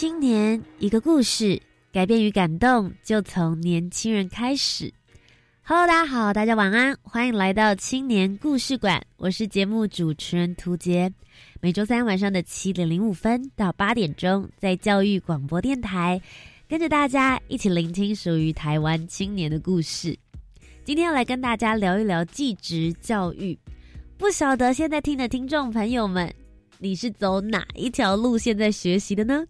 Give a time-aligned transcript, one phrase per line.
[0.00, 1.60] 青年一个故事，
[1.92, 4.90] 改变与感动就从年轻人开始。
[5.62, 11.12] Hello，大家好，大家晚安，欢迎来到青年故事馆，我是节目主持人涂杰。
[11.60, 16.18] 每周三晚上的七点零五分到八点钟，在教育广播电台，
[16.66, 20.18] 跟着大家一起聆听属于台湾青年的故事。
[20.82, 23.54] 今天要来跟大家聊一聊技职教育。
[24.16, 26.34] 不晓得现在听的听众朋友们，
[26.78, 29.44] 你是走哪一条路线在学习的呢？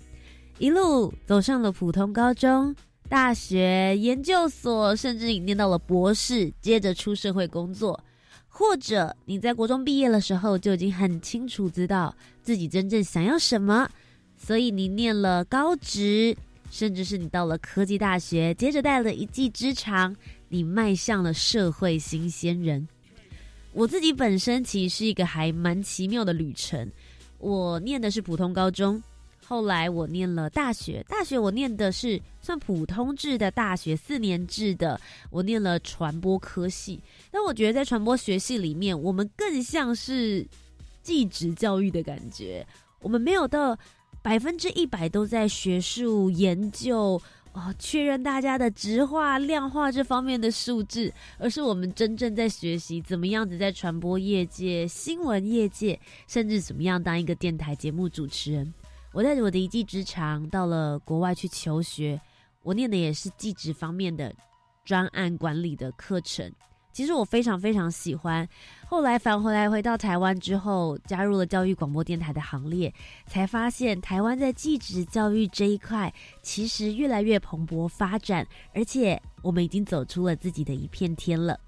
[0.61, 2.77] 一路走上了普通高中、
[3.09, 7.99] 大学、研究所，甚至你念到了博士，接着出社会工作，
[8.47, 13.89] 或者你在国中毕业的时候就已经很清楚知道自己真正想要什么，
[14.37, 16.37] 所以你念了高职，
[16.71, 20.15] 甚至是你到了科技大学，接着带了一技之长，
[20.51, 22.87] 你迈向了社会新鲜人。
[23.73, 26.87] 我自己本身其实是一个还蛮奇妙的旅程，
[27.39, 29.03] 我念的是普通高中。
[29.51, 34.99] 后来我念了大学，大学我念的是算普通制的大学，四年制的。
[35.29, 37.01] 我念了传播科系，
[37.33, 40.47] 但我觉得在传播学系里面，我们更像是
[41.03, 42.65] 技职教育的感觉。
[43.01, 43.77] 我们没有到
[44.23, 47.21] 百分之一百都在学术研究
[47.53, 58.73] 哦，确认大家的直化、量化这方面的数字，而是我们真正在学习怎么样子在传播业界、新闻业界，甚至怎么样当一个电台节目主持人。
[59.13, 62.21] 我带着我的一技之长到了国外去求学，
[62.63, 64.33] 我念的也是技职方面的
[64.85, 66.53] 专案管理的课程。
[66.93, 68.49] 其实我非常非常喜欢。
[68.87, 72.93] 后来返回来回到台湾之后，加入了教育广播电台的行列，
[73.27, 81.59] 才发现台湾在技职教育这一块其实越来越蓬勃发展，而且我们已经走出了自己的一片天了。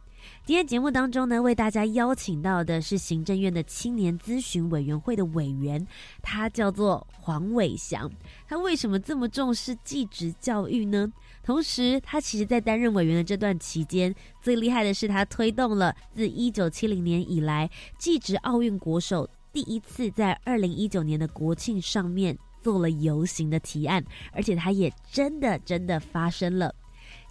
[0.52, 5.82] 今天节目当中呢，为大家邀请到的是行政院的青年咨询委员会的委员，
[6.20, 8.06] 他叫做黄伟翔。
[8.46, 11.10] 他为什么这么重视继职教育呢？
[11.42, 26.74] 同时，他其实在担任委员的这段期间，最厉害的是他推动了自一九七零年以来继职奥运国手第一次在二零一九年的国庆上面做了游行的提案，而且他也真的真的发生了。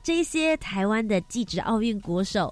[0.01, 2.51] 这些台湾的继职奥运国手。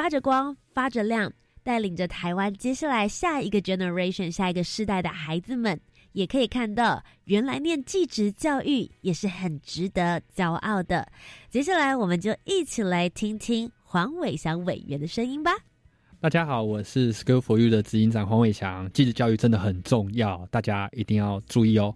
[0.00, 1.30] 发着光，发着亮，
[1.62, 5.78] 带领着台湾接下来下一个 generation 下一个世代的孩子们，
[6.12, 11.06] 也可以看到，原来念技职教育也是很值得骄傲的。
[11.50, 15.52] 接下来，我们就一起来听听黄伟翔委员的声音吧。
[16.18, 18.90] 大家好，我是 School for You 的执行长黄伟翔。
[18.92, 21.94] 技职教育真的很重要，大家一定要注意哦。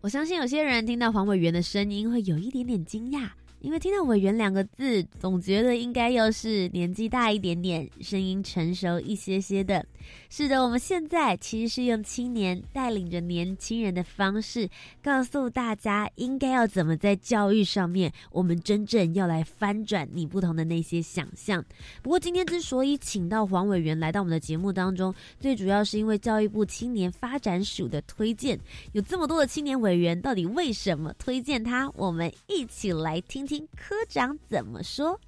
[0.00, 3.28] 我相信有些人听到黄委员的声音，会有一点点惊讶。
[3.60, 9.84] 因为听到“委员”两个字，总觉得应该又是年纪大一点点，声音成熟一些些的。
[10.30, 14.68] 是的，我们现在其实是用青年带领着年轻人的方式，
[15.02, 21.64] 告诉大家应该要怎么在教育上面，我们真正要来翻转你不同的那些想象。
[22.02, 28.56] 不过今天之所以请到黄委员来到我们的节目当中，最主要是因为教育部青年发展署的推荐。
[28.92, 31.90] 有这么多的青年委员，到底为什么推荐他？
[31.96, 33.45] 我们一起来听。
[33.46, 35.20] 听科长怎么说。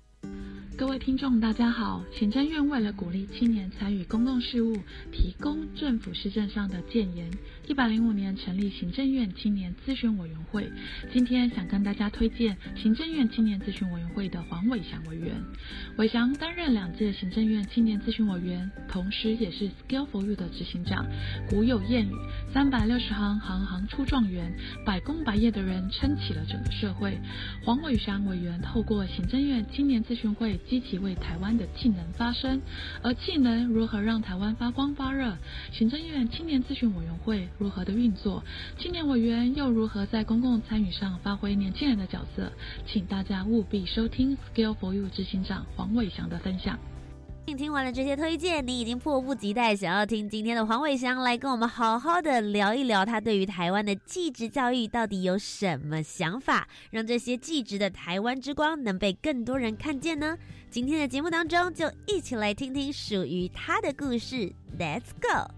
[0.78, 2.04] 各位听众，大家好！
[2.12, 4.76] 行政院为了鼓励青年参与公共事务，
[5.10, 7.28] 提供政府施政上的建言，
[7.66, 10.70] 一百零五年成立行政院青年咨询委员会。
[11.12, 15.34] 今天想跟大家推荐行政院青年咨询委员会的黄伟翔委员。
[15.96, 21.04] 伟翔担任两届行政院青年咨询委员，同时也是 Skill for You 的执行长。
[21.50, 22.12] 古有谚语：
[22.54, 24.56] 三百六十行，行行出状元。
[24.86, 27.18] 百工百业的人撑起了整个社会。
[27.64, 30.58] 黄伟翔委员透过行政院青年咨询会。
[30.68, 32.60] 积极为台湾的技能发声，
[33.02, 35.36] 而技能如何让台湾发光发热？
[35.72, 38.44] 行政院青年咨询委员会如何的运作？
[38.78, 42.52] 青年委员又如何在公共参与上发挥年轻人的角色？
[42.86, 46.78] 请大家务必收听 Skill for You 执行长黄伟翔的分享。
[47.56, 60.36] 听完了这些推荐，你已经迫不及待想要听今天的黄伟翔来跟我们好好的聊一聊，他对于台湾的继职教育到底有什么想法，让这些继职的台湾之光能被更多人看见呢？
[60.70, 65.57] 今天的节目当中，就一起来听听属于他的故事，Let's go。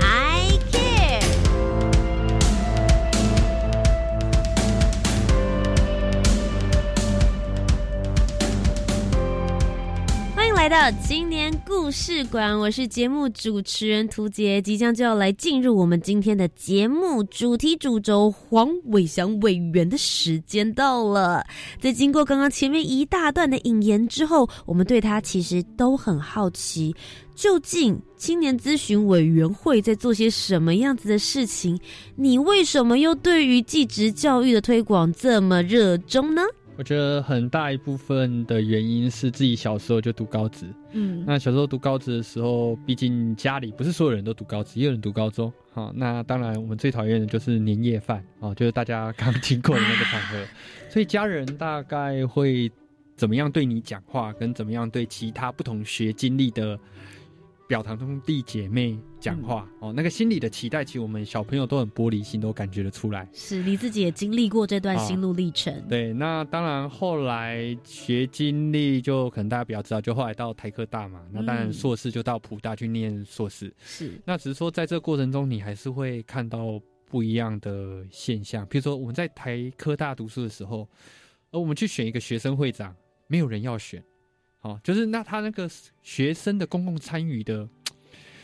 [10.61, 21.43] 来到青年故事馆，我是节目主持人涂杰，即将就要来进入我们今天的节目主题主轴黄伟翔委员的时间到了。
[21.79, 26.95] 在经过刚刚前面一大段的引言之后，我们对他其实都很好奇，
[27.33, 31.75] 究竟青年咨询委员会在做些什么样子的事情？
[32.15, 36.43] 你为什么又对于继职教育的推广这么热衷呢？
[36.81, 45.53] 我觉得很大一部分的原因是自己小时候就读高职，嗯，那小时候读高职的时候，毕竟家里不是所有人都读高职，也有人读高中。
[45.73, 50.43] 好，那当然我们最讨厌的就是年夜饭啊，就是大家刚经过的那个场合，
[50.89, 52.71] 所以家人大概会
[53.15, 56.79] 怎么样对你讲话，跟怎么样对其他不同学经历的
[57.71, 63.25] 表堂兄弟姐妹讲话、哦，那个心里的期待，其实我们小朋友都很玻璃心，都感觉得出来。
[63.31, 73.73] 是你自己也经历过这段心路历程，对，那当然后来学经历就可能大家比较知道，就后来到台科大嘛，那当然嗯硕士就到普大去念硕士。
[73.79, 80.85] 是那只是说在这个过程中，你还是会看到不一样的现象，比如说我们在台科大读书的时候，
[81.51, 82.93] 而我们去选一个学生会长，
[83.27, 84.03] 没有人要选，
[84.61, 85.69] 哦，就是那他那个
[86.01, 87.67] 学生的公共参与的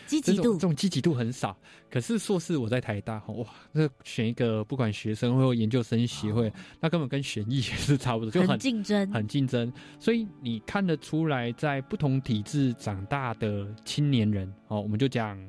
[0.06, 1.56] 积极度这种积极度很少。
[1.90, 9.72] 可是硕士我在台大，哇，那选一个不管学生会或研究生协会，那根本跟选议也是差不多，就很很竞争，很竞争。
[10.00, 15.40] 所以你看得出来，在不同体制长大的青年人，哦，我们就讲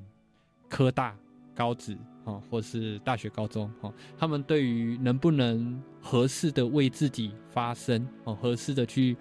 [0.69, 1.17] 科大、
[1.55, 9.17] 高职，哦，或是大学、高中，哦，他们对于能不能合适的为自己发声，哦，合适的去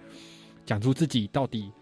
[0.68, 1.72] 讲出自己到底。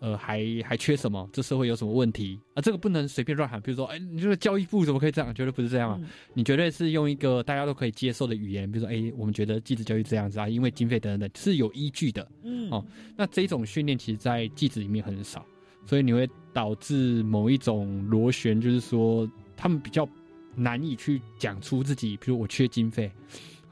[0.00, 1.26] 呃，还还缺什么？
[1.32, 2.60] 这社会有什么问题啊？
[2.60, 3.58] 这个不能随便乱喊。
[3.62, 5.34] 比如说，哎，你这个教育部怎么可以这样？
[5.34, 5.98] 绝对不是这样啊！
[6.02, 12.28] 嗯你绝对是用一个大家都可以接受的语言，比如说，哎，我们觉得继子教育这样子啊，因为经费等等等，是有依据的。
[12.42, 12.84] 嗯哦
[13.16, 15.46] 那这种训练其实，在继子里面很少，
[15.86, 19.26] 所以你会导致某一种螺旋，就是说
[19.56, 20.06] 他们比较
[20.54, 23.10] 难以去讲出自己，比如我缺经费，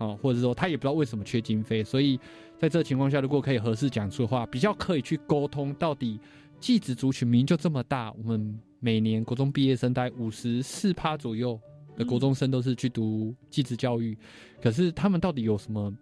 [0.02, 2.18] 哦，或者说他也不知道为什么缺经费，所以
[2.58, 6.18] 在这个情况下，如果可以合适讲出的话，比较可以去沟通到底
[6.58, 11.58] 继职族群明明就这么大，我们每年国中毕业生大概五十四趴左右
[11.96, 14.18] 的国中生都是去读继职教育，
[14.60, 15.92] 可是他们到底有什么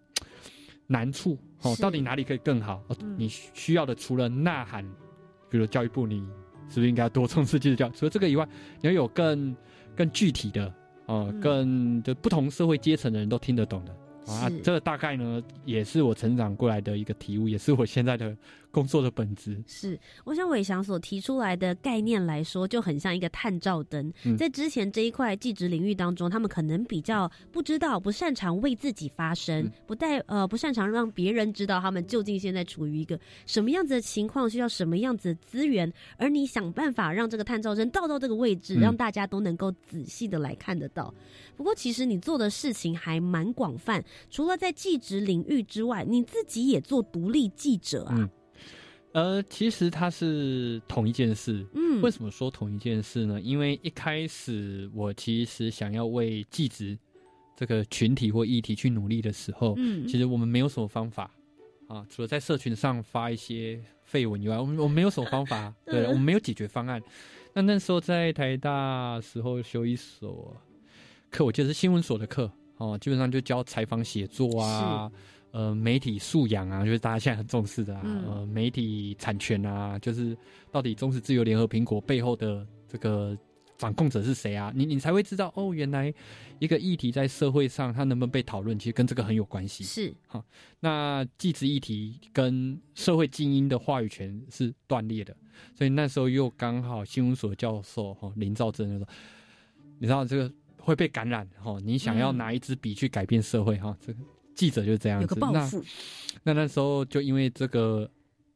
[0.86, 1.36] 难处？
[1.62, 2.82] 哦，到底哪里可以更好？
[3.18, 4.82] 你需要的除了呐喊，
[5.50, 6.20] 比如教育部，你
[6.68, 7.92] 是不是应该多重视继职教育？
[7.92, 8.48] 除了这个以外，
[8.80, 9.54] 你要有更
[9.94, 10.72] 更具体的，
[11.10, 13.92] 哦、嗯更就不同社会阶层的人都听得懂的。
[14.32, 18.36] 啊，这个大概呢，也是我成长过来的一个体悟，也是我现在的
[18.70, 19.62] 工作的本质。
[19.66, 24.12] 是，我想伟翔所提出来的概念来说，就很像一个探照灯。
[24.24, 41.12] 嗯在之前这一块技职领域当中，他们可能比较不知道、不擅长为自己发声，嗯不带呃不擅长让别人知道他们究竟现在处于一个什么样子的情况，需要什么样子的资源，而你想办法让这个探照灯到到这个位置，嗯让大家都能够仔细的来看得到。
[41.56, 48.28] 不过，其实你做的事情还蛮广泛，除了在技职领域之外，你自己也做独立记者啊。
[49.48, 51.66] 其实它是同一件事。
[51.74, 53.40] 嗯，为什么说同一件事呢？
[53.40, 56.96] 因为一开始我其实想要为技职
[57.56, 61.30] 这个群体或议题去努力的时候，嗯，其实我们没有什么方法
[61.88, 67.02] 啊，除了在社群上发一些绯闻以外，我们我们没有什么方法， 对，嗯我们没有解决方案。
[67.52, 70.56] 那那时候在台大时候修一所
[71.30, 75.10] 课，我记得是新闻所的课哦，基本上就教采访写作啊，
[75.52, 80.36] 呃，媒体素养啊，就是大家现在很重视的啊，嗯呃，媒体产权啊，就是
[80.70, 83.36] 到底中时自由联合苹果背后的这个
[83.76, 84.72] 掌控者是谁啊？
[84.74, 86.12] 你你才会知道哦，原来
[86.58, 89.82] 一个议题在社会上它能不能被讨论，其实跟这个很有关系。
[89.82, 90.44] 是哈
[90.78, 95.34] 那继职议题跟社会精英的话语权是断裂的，
[95.74, 99.08] 所以那时候又刚好新闻所教授哈林兆珍就说，
[99.98, 104.18] 你知道这个会被感染哈，你想要嗯拿一支笔去改变社会哈，这个
[104.60, 105.34] 记者就是这样有子。
[105.40, 105.82] 那个抱负，
[106.42, 108.06] 那那时候就因为这个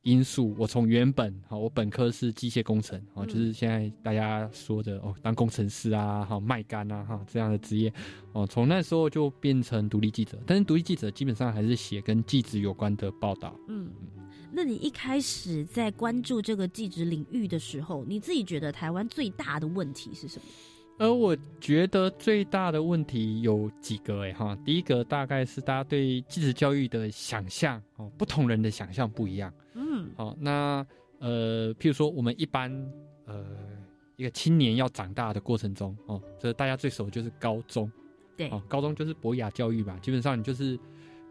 [0.03, 7.91] 因素，我从原本哈，我本科是机械工程哦，嗯就是现在大家说的哦，当工程师啊，哈，卖干啊，哈这样的职业
[8.33, 13.59] 哦，从那时候就变成独立记者，但是独立记者基本上还是写跟记者有关的报道。
[13.69, 13.91] 嗯。
[14.57, 20.45] 那你一开始在关注这个技职领域的时候，你自己觉得台湾最大的问题是什么？
[20.99, 29.53] 而我觉得最大的问题有几个哎哈，第一个大概是大家对继职教育的想象哦，不同人的想象不一样。
[29.75, 30.09] 嗯。
[30.17, 30.87] 好，那
[31.19, 32.71] 呃，譬如说我们一般
[33.27, 33.45] 呃
[34.17, 37.91] 一个青年要长大的过程中哦，这大家最熟的就是高中。
[38.37, 40.79] 对，哦，高中就是博雅教育吧，基本上你就是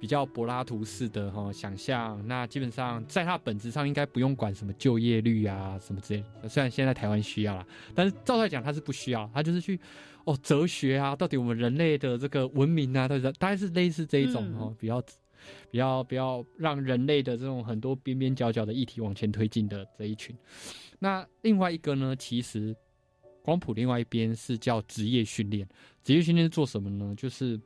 [0.03, 9.79] 比较柏拉图式的哈、哦、想象，那基本上在它本质上应该不用管什么就业率啊什么之类的，虽然现在台湾需要啦，但是照来讲它是不需要，它就是去
[10.25, 15.01] 哦哲学啊，到底我们人类的这个文明啊，到底大概是类似这一种嗯哦，比较
[15.71, 20.35] 比较比较让人类的这种很多边边角角的议题往前推进的这一群。
[20.99, 22.75] 那另外一个呢，其实
[23.41, 25.65] 光谱另外一边是叫职业训练。
[26.03, 27.15] 职业训练是做什么呢？
[27.15, 27.57] 就是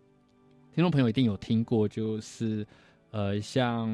[0.77, 2.63] 听众朋友一定有听过，就是
[3.09, 3.89] 呃，像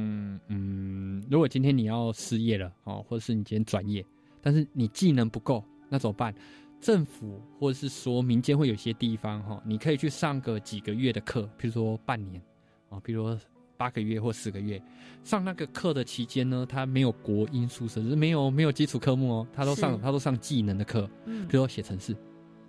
[0.50, 4.06] 嗯，如果今天你要失业了哦，或者是你今天转业，
[4.42, 6.36] 但是你技能不够，那怎么办？
[6.82, 12.42] 政府或者是说民间会有些地方哈、你可以去上个几个月的课，比如说半年
[12.90, 13.40] 啊，比如说
[13.78, 14.78] 八个月或十个月。
[15.24, 22.14] 上那个课的期间呢，他没有国音数社，就是没有没有基础科目哦，他都上他都上技能的课，嗯比如说写程式，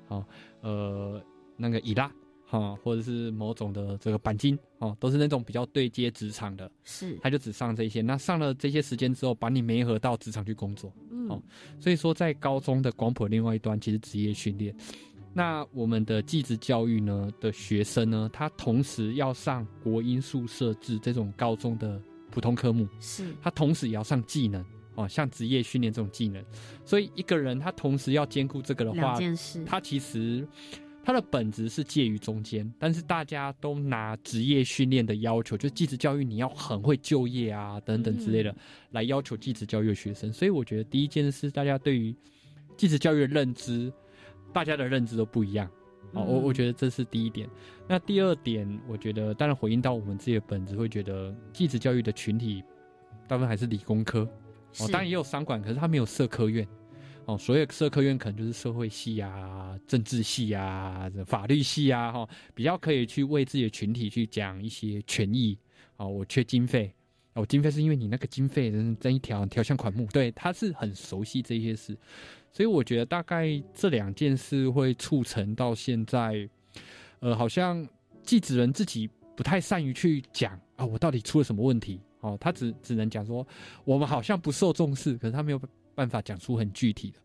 [0.07, 0.25] 好、
[0.61, 1.21] 呃，
[1.57, 2.09] 那个伊拉
[2.61, 8.01] 哈、或者是某种的这个钣金哦，都是那种比较对接职场的，是，他就只上这些。
[8.01, 10.93] 那上了这些时间之后，把你媒合到职场去工作。
[11.11, 11.43] 嗯哦
[11.81, 14.75] 所以说，在高中的广谱另外一端，其实职业训练。
[15.33, 26.45] 那我们的技职教育呢的学生呢，他同时要上国音数设置这种高中的普通科目，是，他同时也要上技能哦，像职业训练这种技能。
[26.85, 30.47] 所以一个人他同时要兼顾这个的两话，件事，它其实
[31.05, 38.57] 它的本质是介于中间，但是大家都拿职业训练的要求，就技职教育你要很会就业啊等等之类的，嗯
[38.93, 40.33] 来要求技职教育的学生。
[40.33, 42.17] 所以我觉得第一件事，大家对于
[42.77, 43.93] 技职教育的认知，
[44.51, 45.69] 大家的认知都不一样。
[46.13, 47.47] 哦，我我嗯觉得这是第一点。
[47.87, 52.63] 那第二点，我觉得当然回应到我们自己的本质，会觉得技职教育的群体
[53.29, 54.21] 大部分还是理工科。
[54.79, 56.67] 哦，当然也有商管，可是它没有社科院。
[57.27, 65.59] 哦，所有社科院可能就是社会系啊、政治系啊、法律系啊，哈、比较可以去为自己的群体去讲一些权益。
[65.97, 66.93] 哦，我缺经费，
[67.35, 71.97] 哦，我经费是因为你那个经费真真一条条项款目，对，他是很熟悉这些事，
[72.53, 76.49] 所以我觉得大概这两件事会促成到现在，
[77.21, 77.87] 呃，好像
[78.25, 82.01] 记者人自己不太善于去讲啊，我到底出了什么问题？
[82.21, 83.47] 哦，他只只能讲说
[83.85, 85.61] 我们好像不受重视，可是他没有
[85.95, 87.19] 办法讲出很具体的。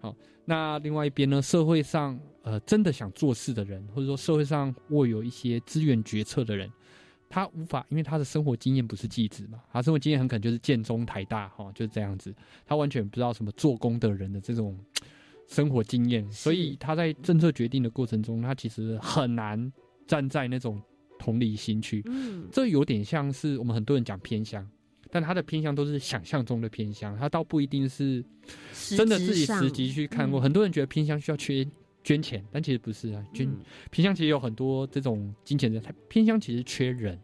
[0.00, 6.70] 好，那另外一边呢，社会上呃真的想做事的人，或者说社会上握有一些资源决策的人，
[7.28, 12.34] 他无法，因为他的生活经验不是技职嘛，他生活经验很可能就是建中、台大，哈、就是这样子，
[12.64, 14.78] 他完全不知道什么做工的人的这种
[15.48, 19.72] 生活经验，所以他在政策决定的过程中，他其实很难
[20.06, 20.80] 站在那种
[21.18, 22.02] 同理心去。
[22.06, 24.64] 嗯，这有点像是我们很多人讲偏乡，
[25.10, 28.24] 但他的偏乡都是想象中的偏乡，他倒不一定是
[28.96, 30.40] 真的自己实际去看过。
[30.40, 31.66] 嗯很多人觉得偏乡需要缺
[32.04, 33.58] 捐钱，但其实不是啊，捐、嗯
[33.90, 37.18] 偏乡其实有很多这种金钱的，他偏乡其实缺人，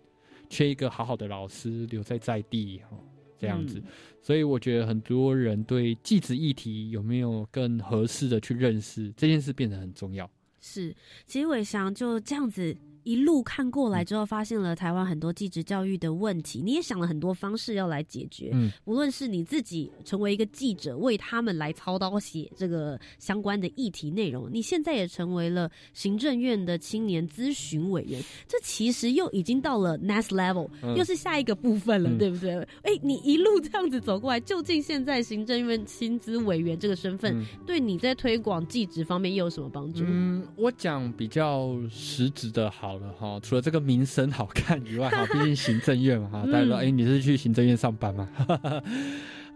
[0.48, 2.98] 缺一个好好的老师留在在地哈、
[3.38, 3.78] 这样子。
[3.78, 3.84] 嗯
[4.24, 10.30] 所以我觉得很多人对继子议题有没有更合适的去认识这件事变得很重要。
[10.62, 12.74] 是，其实伟翔就这样子
[13.04, 18.50] 一路看过来之后，发现了台湾很多技职教育的问题，你也想了很多方式要来解决。
[18.52, 32.54] 嗯，无论是你自己成为一个记者，为他们来操刀写这个相关的议题内容，你现在也成为了行政院的青年咨询委员，这其实又已经到了 next level，、嗯又是下一个部分了，嗯对不对？
[32.82, 40.04] 哎、你一路这样子走过来，究竟现在行政院薪资委员这个身份，嗯对你在推广技职方面又有什么帮助？
[40.06, 48.28] 嗯，我讲比较实质的好了哈，除了这个名声好看以外哈， 毕竟行政院嘛哈，大家说嗯哎、你是去行政院上班吗？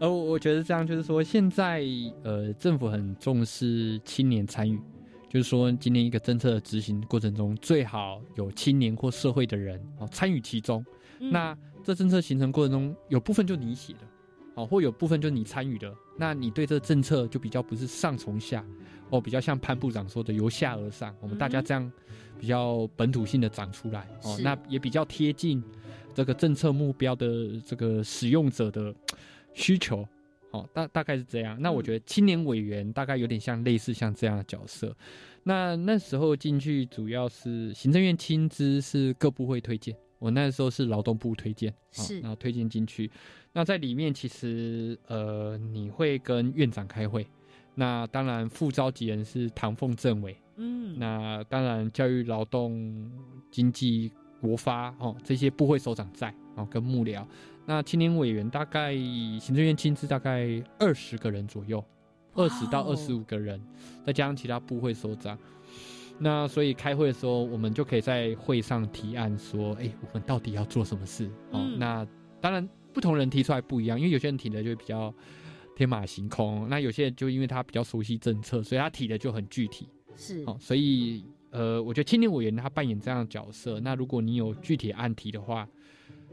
[0.01, 1.83] 呃，我我觉得这样就是说，现在
[2.23, 4.79] 呃政府很重视青年参与，
[5.29, 10.85] 就是说今年一个政策的执行过程中，最好有青年或社会的人哦参与其中。
[11.21, 14.01] 嗯那这政策形成过程中，有部分就你写的，
[14.55, 18.65] 哦，或有部分就你参与的，那你对这政策就比较不是上从下，
[19.11, 21.91] 哦，比较像潘部长说的由下而上，我们大家这样
[22.39, 25.63] 比较本土性的长出来，哦，那也比较贴近
[26.15, 28.95] 这个政策目标的这个使用者的
[29.55, 30.07] 需求。
[30.51, 31.61] 哦，大大概是这样。
[31.61, 34.97] 那我嗯觉得青年委员大概有点像类似像这样的角色。
[35.43, 43.11] 那那时候进去主要是行政院亲资是各部会推荐，我那时候是劳动部推荐，哦是然后推荐进去。
[43.53, 47.27] 那在里面其实呃你会跟院长开会，
[47.79, 53.09] 那当然副召集人是唐凤政委，嗯，那当然教育、劳动、
[53.53, 57.25] 经济、国发哦这些部会首长在哦跟幕僚。
[57.65, 61.85] 那青年委员大概行政院亲自大概二十个人左右，
[62.35, 63.63] 二十到二十五个人，
[64.05, 65.39] 再加上其他部会首长。
[66.19, 71.27] 那所以开会的时候，我们就可以在会上提案说，哎、我们到底要做什么事？
[71.53, 72.05] 哦，嗯那
[72.41, 75.15] 当然不同人提出来不一样，因为有些人提的就比较
[75.79, 79.89] 天马行空，那有些人就因为他比较熟悉政策，所以他提的就很具体。
[80.17, 83.79] 是哦，所以呃，我觉得青年委员他扮演这样的角色。
[83.79, 85.69] 那如果你有具体案题的话，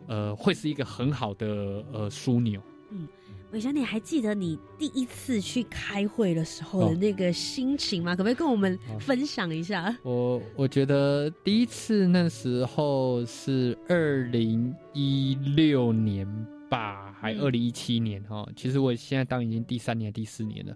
[0.07, 1.45] 呃，会是一个很好的
[1.93, 2.59] 呃枢纽。
[2.89, 3.07] 嗯
[3.51, 8.13] 伟翔，你还记得你第一次去开会的时候的哦那个心情吗？
[8.13, 9.95] 可不可以跟我们哦分享一下？
[10.03, 16.27] 我我觉得第一次那时候是二零一六年
[16.75, 20.75] 吧，还嗯二零一七年哈、其实我现在当已经第三年、第四年了。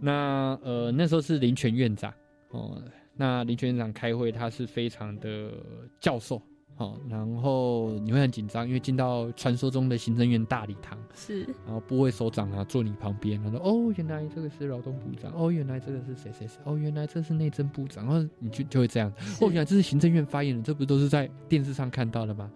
[0.00, 2.12] 那呃那时候是林权院长
[2.50, 2.82] 哦，
[3.14, 5.52] 那林权院长开会，他是非常的
[6.00, 6.40] 教授
[6.78, 22.50] 哦，然后你会很紧张，因为进到传说中的行政院大礼堂，是然后部会首长啊坐你旁边，他说：“哦，原来这个是劳动部长，哦，原来这个是谁谁谁，哦，原来这是内政部长。”然后你就就会这样，哦，原来这是行政院发言人，这不都是在电视上看到的吗？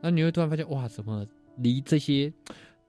[0.00, 1.24] 那你会突然发现，哇，怎么
[1.58, 2.32] 离这些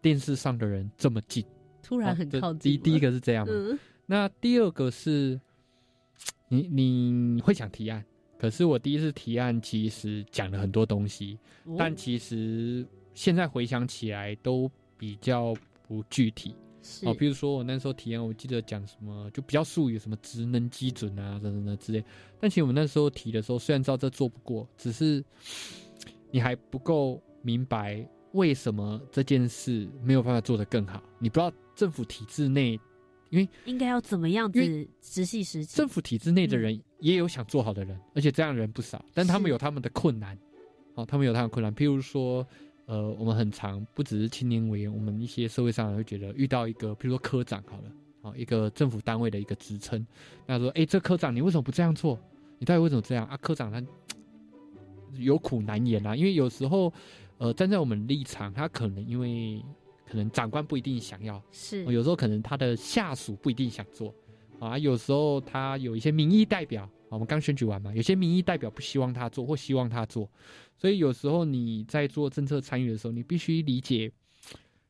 [0.02, 1.46] 电视上的人这么近？
[1.82, 2.78] 突然很靠近了。
[2.78, 3.54] 第第一个是这样嘛？
[3.54, 5.40] 嗯，那第二个是，
[6.48, 8.06] 你你会想提案，
[8.38, 15.56] 可是我第一次提案其实讲了很多东西，哦但其实现在回想起来都比较
[15.88, 17.14] 不具体是哦。
[17.14, 22.04] 比如说我那时候提案，我记得讲什么就比较术语，什么职能基准啊，等等等之类。
[22.40, 25.24] 但其实我们那时候提的时候，虽然知道这做不过，只是
[26.30, 31.02] 你还不够明白为什么这件事没有办法做得更好。
[31.20, 32.80] 你不知道政府体制内
[33.30, 35.88] 因为应该要怎么样子直系实际政？
[35.88, 40.38] 府体制内的人也有想做好的人，而且这样的人不少，但他们有他们的困难，
[40.96, 41.74] 哦，他们有他们的困难。
[41.74, 42.46] 譬如说，
[42.86, 50.06] 呃，我们很常不只是青年委员，我们一些社会上人会觉得遇到一个，譬如说科长好了，哦，一个政府单位的一个职称，
[50.48, 52.20] 那说，哎，这科长你为什么不这样做？
[52.58, 53.38] 你到底为什么这样啊？
[53.38, 53.82] 科长他
[55.18, 56.92] 有苦难言啊，因为有时候，
[57.40, 59.64] 呃，站在我们立场，他可能因为
[60.06, 64.14] 可能长官不一定想要，是哦有时候可能他的下属不一定想做
[64.60, 70.30] 啊，有时候他有一些民意代表，啊我们刚选举完嘛，有些民意代表不希望他做或希望他做，
[70.78, 74.12] 所以有时候你在做政策参与的时候，你必须理解，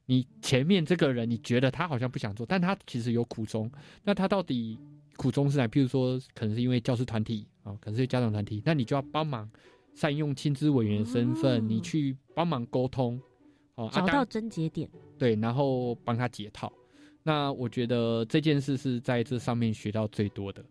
[0.07, 3.71] 你前面这个人你觉得他好像不想做，但他其实有苦衷，
[4.03, 4.79] 那他到底
[5.17, 5.67] 苦衷是哪？
[5.67, 9.47] 譬如说，可能是因为教师团体啊，可能是家长团体，那你就要帮忙
[9.93, 13.19] 善用亲资委员的身份，哦你去帮忙沟通。
[13.75, 14.89] 哦，啊找到症结点。
[15.17, 16.71] 对，然后帮他解套。
[17.23, 20.63] 那我觉得这件事是在这上面学到最多的。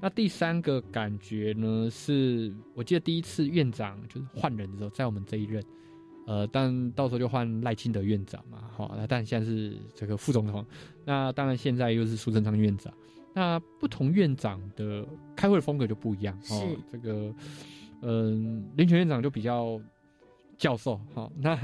[0.00, 5.64] 那第三个感觉呢，是我记得第一次院长就是换人的时候，在我们这一任，
[6.26, 10.66] 呃，但到时候就换赖清德院长嘛，好、那但现在是这个副总统，
[11.04, 12.92] 那当然现在又是苏贞昌院长。
[13.32, 16.78] 那不同院长的开会的风格就不一样哦是。
[16.90, 17.32] 这个，
[18.02, 19.80] 嗯、林权院长就比较
[20.58, 21.56] 教授，好、那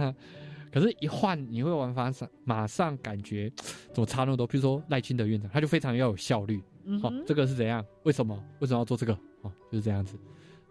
[0.70, 3.50] 可是，一换你会玩法上马上感觉
[3.92, 4.46] 怎么差那么多？
[4.46, 6.58] 比如说赖清德院长，他就非常要有效率。
[7.02, 7.84] 好、嗯哦这个是怎样？
[8.04, 8.38] 为什么？
[8.60, 9.12] 为什么要做这个？
[9.42, 10.18] 哦，就是这样子。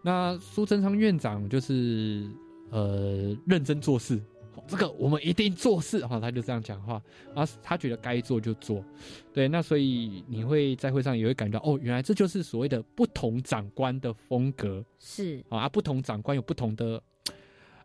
[0.02, 2.30] 那苏贞昌院长就是
[2.70, 6.04] 呃认真做事，好这个我们一定做事。
[6.06, 7.02] 哈、他就这样讲话，
[7.34, 8.84] 啊他觉得该做就做。
[9.32, 14.84] 对，那所以你会在会上也会感觉到，哦，原来这就是所谓的不同长官的风格。
[14.98, 17.02] 是啊，啊不同长官有不同的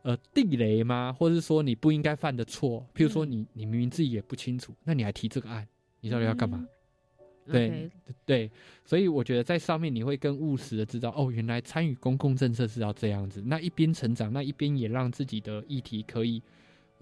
[0.02, 1.16] 呃地雷吗？
[1.18, 2.86] 或者是说你不应该犯的错？
[2.96, 5.68] 譬如说嗯你你明明自己也不清楚，那你还提这个案，
[6.02, 6.58] 你到底要干嘛？
[6.60, 6.68] 嗯
[7.46, 7.92] 对
[8.26, 8.52] 对，
[8.86, 13.44] 所以我觉得在上面你会更务实的知道，哦，原来参与公共政策是要这样子。
[13.46, 16.42] 那一边成长，那一边也让自己的议题可以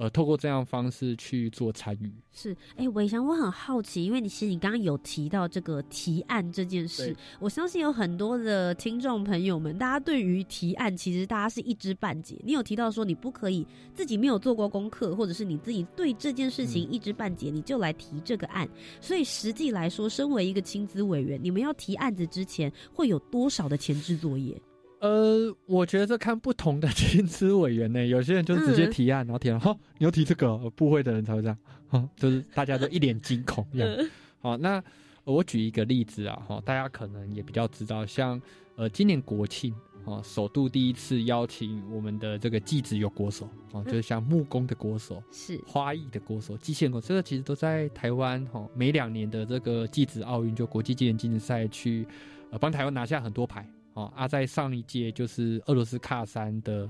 [0.02, 2.12] 呃，透过这样方式去做参与。
[2.32, 12.42] 是，哎，伟翔，我很好奇，因为你其实你刚刚有提到这个提案这件事，我相信有很多的听众朋友们，大家对于提案其实大家是一知半解。
[12.44, 18.68] 你有提到说你不可以自己没有做过功课，或者是你自己对这件事情一知半解，你就来提这个案。
[19.00, 24.60] 所以实际来说，身为一个亲子委员，你们要提案子之前会有多少的前置作业？
[25.02, 31.58] 呃，我觉得看不同的 亲子委员呢，有些人就是直接提案，然后提案，哈，你要提这个，部会的人才会这样，
[31.90, 34.10] 哈，就是大家都一脸惊恐这样。
[34.40, 34.82] 好，那
[35.24, 38.40] 我举一个例子啊，哈，大家可能也比较知道，像
[38.76, 39.74] 呃，今年国庆，
[40.06, 52.06] 哦，首度第一次邀请我们的这个技职有国手，哦，就是像木工的国手，是花艺的国手，机械国，这个其实都在台湾，哈，每两年的这个技职奥运就国际技能竞赛去，
[52.52, 53.68] 呃，帮台湾拿下很多牌。
[53.94, 56.90] 哦，啊，在上一届就是俄罗斯喀山的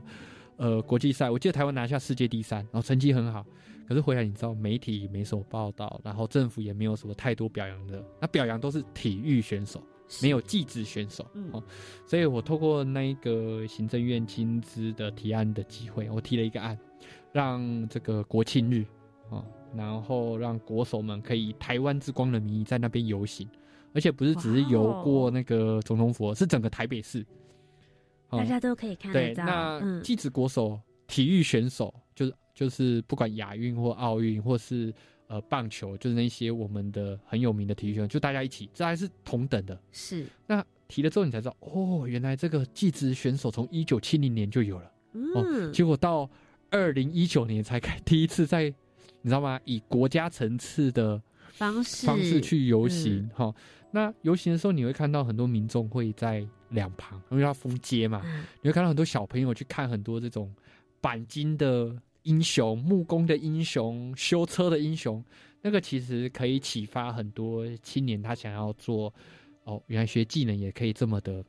[0.58, 3.46] 呃国际赛，我记得台湾拿下世界第三，然后成绩很好。
[3.88, 9.84] 可是回来你知道，媒体没什么报道，然后政府也没有什么太多表扬的，那表扬都是体育选手，
[10.22, 11.28] 没有技职选手。
[11.52, 11.62] 哦，
[12.06, 16.78] 所以我透过那一个行政院亲资的提案的机会，我提了一个案，
[17.34, 18.86] 让这个国庆日
[19.30, 19.44] 啊，
[19.76, 23.46] 然后让国手们可以以台湾之光的名义在那边游行。
[23.94, 27.26] 而且不是只是游过那个总统府，是整个台北市，
[28.30, 29.46] 大家都可以看得到。
[29.46, 34.94] 那继子国手、体育选手，就是就是不管亚运或奥运，或是
[35.28, 39.78] 呃棒球，就是那些我们的很有名的体育选手，就大家一起，这还是同等的。
[39.92, 40.26] 是。
[40.48, 46.30] 那提了之后，你才知道，哦，原来这个继子选手从一九七零年就有了，嗯，结果到
[46.70, 48.64] 二零一九年才开第一次在，
[49.22, 49.60] 你知道吗？
[49.66, 51.22] 以国家层次的
[51.62, 53.54] 方式方式去游行，哈。
[53.92, 58.24] 那游行的时候，你会看到很多民众会在两旁，因为要封街嘛。
[58.64, 60.52] 你会看到很多小朋友去看很多这种
[61.00, 65.24] 钣金的英雄、木工的英雄、修车的英雄。
[65.62, 69.14] 那个其实可以启发很多青年，他想要做
[69.66, 71.46] 哦，原来学技能也可以这么的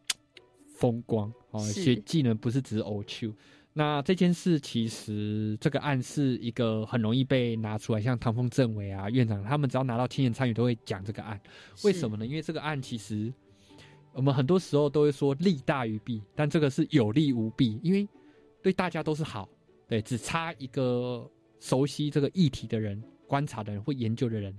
[0.77, 3.33] 风光哦，学技能不是只是偶趣。
[3.75, 11.41] 那这件事其实这个案是一个很容易被拿出来，像唐凤政委啊院长他们只要拿到青年参与都会讲这个案，
[11.83, 12.27] 为什么呢？
[12.27, 13.33] 因为这个案其实
[14.13, 18.07] 我们很多时候都会说利大于弊，但这个是有利无弊，因为
[18.63, 19.49] 对大家都是好，
[19.89, 21.27] 对，只差一个
[21.59, 24.55] 熟悉这个议题的人、观察的人或研究的人，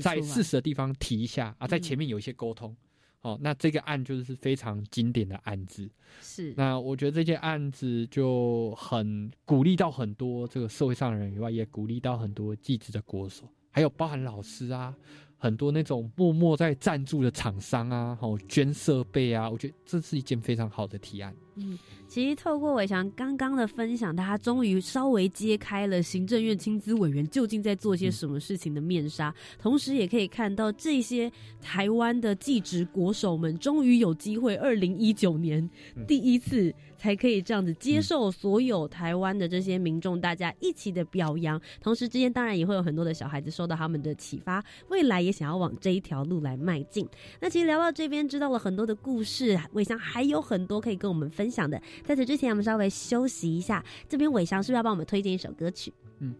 [0.00, 2.74] 在事实的地方提一下啊，在前面有一些沟通。
[3.22, 5.88] 哦，那这个案就是非常经典的案子，
[6.20, 6.52] 是。
[6.56, 14.94] 那我觉得这件案子就很鼓励到很多这个社会上的人以外，也鼓励到很多记者的国手，还有包含老师啊，
[15.38, 21.34] 很多那种默默在赞助的厂商啊，哦，捐设备啊，我觉得这是一件非常好的提案。
[21.56, 21.78] 嗯。
[22.08, 35.66] 其实透过伟翔刚刚的分享，大家终于稍微揭开了行政院亲资委员究竟在做些什么事情的面纱，同时也可以看到这些台湾的技职国手们终于有机会，二零一九年
[36.06, 47.08] 第一次才可以这样子接受所有台湾的这些民众大家一起的表扬，同时之间当然也会有很多的小孩子受到他们的启发，未来也想要往这一条路来迈进。
[47.40, 51.80] 那其实聊到这边，知道了很多的故事，伟翔还有很多可以跟我们分享的。
[52.04, 53.84] 在此之前，我们稍微休息一下。
[54.08, 55.92] 这边伟翔是不是要帮我们推荐一首歌曲？
[56.20, 56.34] 嗯，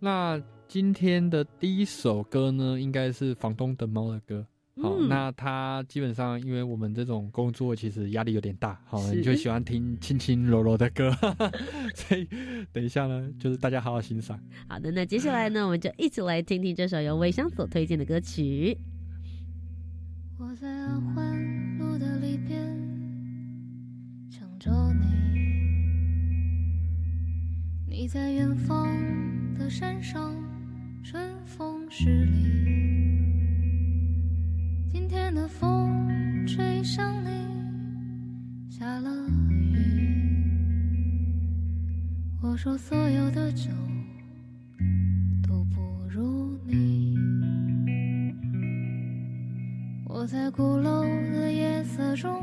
[0.00, 4.46] 那今天的第一首歌呢，应该是房东的猫的歌。
[4.82, 11.12] 好，那他基本上因为我们这种工作其实压力有点大，好，你就喜欢听轻轻柔柔的歌，
[11.94, 12.26] 所以
[12.72, 14.36] 等一下呢，就是大家好好欣赏。
[14.66, 18.76] 好的，那接下来呢，我们就一起来听听这首由魏翔所推荐的歌曲。
[20.40, 20.68] 我在
[24.64, 25.04] 着你，
[27.86, 28.88] 你在远方
[29.52, 30.34] 的山上，
[31.02, 32.32] 春风十里。
[34.88, 37.28] 今天的风吹向你，
[38.70, 39.10] 下了
[39.50, 39.76] 雨。
[42.40, 43.68] 我说所有的酒
[45.46, 47.18] 都不如你。
[50.06, 52.42] 我在鼓楼的夜色中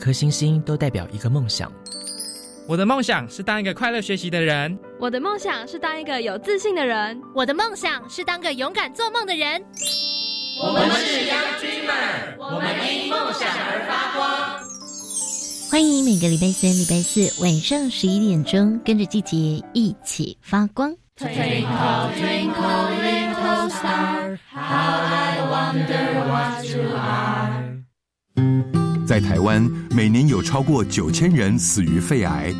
[0.00, 1.70] 颗星星都代表一个梦想。
[2.66, 4.78] 我的梦想是当一个快乐学习的人。
[4.98, 7.20] 我的梦想是当一个有自信的人。
[7.34, 9.62] 我的梦想是当个勇敢做梦的人。
[10.62, 14.60] 我们是 Young Dreamer，我们因梦想而发光。
[15.70, 19.36] 欢迎每个礼拜三、礼拜四晚上十一点钟，跟着季节
[19.72, 20.94] 一起发光。
[21.16, 27.59] Twinkle twinkle little star, how I wonder what you are.
[29.20, 32.52] 台湾，每年有超过九千人死于肺癌。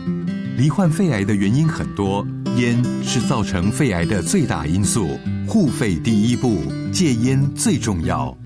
[0.57, 5.19] 罹患肺癌的原因很多，烟是造成肺癌的最大因素。
[5.47, 8.37] 护肺第一步，戒烟最重要。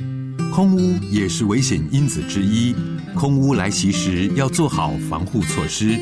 [0.53, 2.74] 空污也是危险因子之一，
[3.14, 5.98] 空污来袭时要做好防护措施。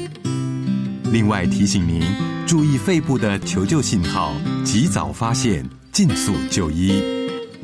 [1.11, 2.03] 另外提醒您，
[2.47, 7.03] 注意肺部的求救信号，及早发现，尽速就医。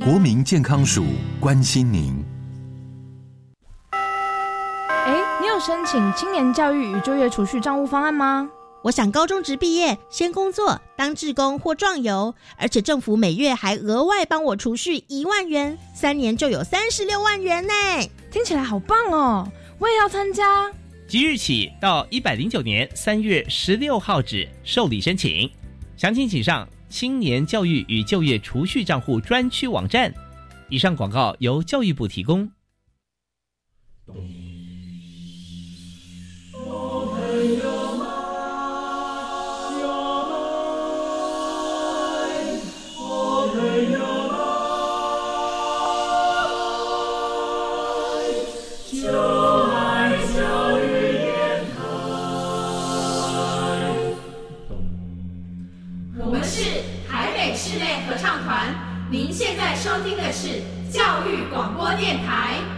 [0.00, 1.04] 国民健康署
[1.38, 2.27] 关心您。
[5.60, 8.48] 申请青年教育与就业储蓄账户方案吗？
[8.82, 17.72] 我想高中职毕业先工作，当志工或壮游，而且政府每月还额外帮我储蓄一万元，三年就有三十六万元呢！
[18.30, 19.50] 听起来好棒哦！
[19.80, 20.70] 我也要参加。
[21.08, 25.50] 即日起到一百零九年三月十六号止受理申请，
[25.96, 30.12] 详情请上青年教育与就业储蓄账户专区网站。
[30.68, 32.48] 以上广告由教育部提供。
[34.06, 34.14] 我
[59.78, 60.60] 收听的是
[60.90, 62.77] 教育广播电台。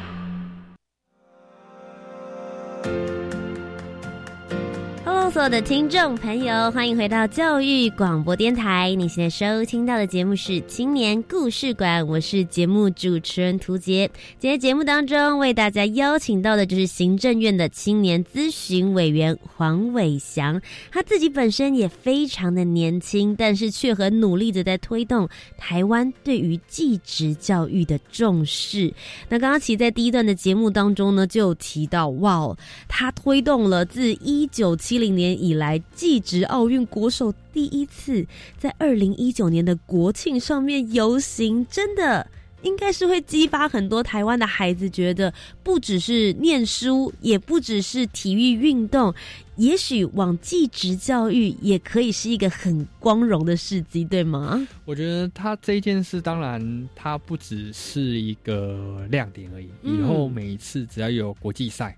[5.33, 8.93] 所有的听众朋友，欢迎回到教育广播电台。
[8.97, 14.11] 你现在收听到的节目是《青年故事馆》，我是节目主持人涂杰。
[14.41, 28.93] 今天节目当中为大家邀请到的就是行政院的青年咨询委员黄伟翔，他自己本身也非常的年轻，但是却很努力的在推动台湾对于技职教育的重视。
[29.29, 32.57] 那刚刚其实，在第一段的节目当中呢，就提到，哇，
[32.89, 38.27] 他推动了自一九七零以来技职奥运国手第一次
[38.59, 42.27] 在二零一九年的国庆上面游行，真的
[42.63, 49.15] 应该是会激发很多台湾的孩子，觉得不只是念书，也不只是体育运动，
[49.57, 54.67] 也许往技职教育也可以是一个很光荣的事迹，对吗？
[54.85, 59.71] 我觉得他这一件事，当然它不只是一个亮点而已。
[59.83, 61.97] 嗯以后每一次只要有国际赛，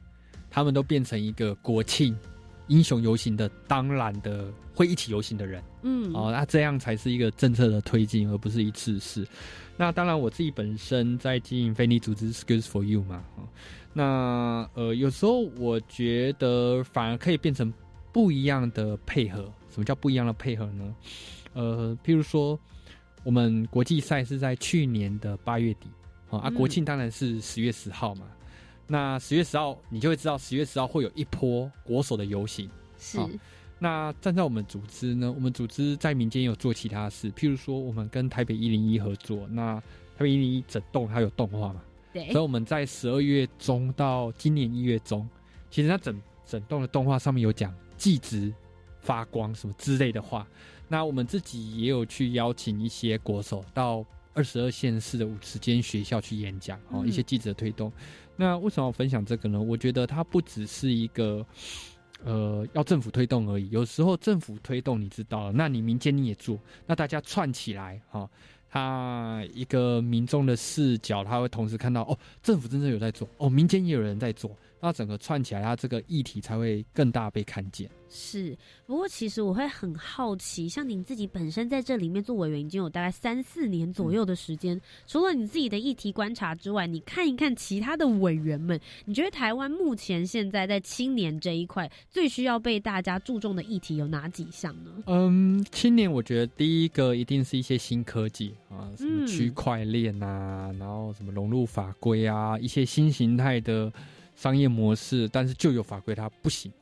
[0.49, 2.17] 他们都变成一个国庆
[2.73, 5.63] 英雄游行的当然的会一起游行的人。
[5.83, 9.27] 嗯，哦，那这样才是一个政策的推进，而不是一次事。
[9.77, 13.45] 那当然，我自己本身在经营非利组织 Skills for You 嘛，哦
[13.93, 17.71] 那呃，有时候我觉得反而可以变成
[18.11, 19.53] 不一样的配合。
[19.71, 20.95] 什么叫不一样的配合呢？
[21.53, 22.59] 呃，譬如说，
[23.23, 25.89] 我们国际赛是在去年的八月底，
[26.31, 28.27] 哦啊，嗯国庆当然是十月十号嘛。
[28.93, 32.69] 那十月十号，你就会知道十月十号会有一波国手的游行。
[32.99, 33.27] 是好
[33.79, 39.81] 那站在我们组织呢，我们组织在民间有做其他事，譬如说我们跟台北一零一合作，那
[40.15, 45.27] 台北一零一整栋它有动画嘛，对所以我们在十二月中到今年一月中，
[45.71, 48.53] 其实它整整栋的动画上面有讲技职
[49.01, 50.47] 发光什么之类的话。
[50.87, 57.91] 那我们自己也有去邀请一些国手到二十二县市的五十间学校去演讲，哦，嗯一些技职的推动。
[58.37, 59.61] 那为什么要分享这个呢？
[59.61, 61.45] 我觉得它不只是一个。
[62.25, 63.69] 呃，要政府推动而已。
[63.71, 68.31] 有时候政府推动，你知道了，那你民间你也做，那大家串起来哈、哦，
[68.71, 77.89] 他一个民众的视角，他会同时看到哦，政府真正有在做，哦，民间也有人在做，那整个串起来，它这个议题才会更大被看见。
[78.09, 94.91] 是，不过其实我会很好奇，像您自己本身在这里面做委员已经有大概三四年左右的时间，除了你自己的议题观察之外，你看一看其他的委员们，你觉得台湾目前现在在青年这一块最需要被大家注重的议题有哪几项呢？
[95.07, 103.91] 嗯，青年我觉得第一个一定是一些新科技啊，什么区块链啊，然后什么融入法规啊，一些新形态的
[104.43, 106.73] 商业模式，但是旧有法规它不行。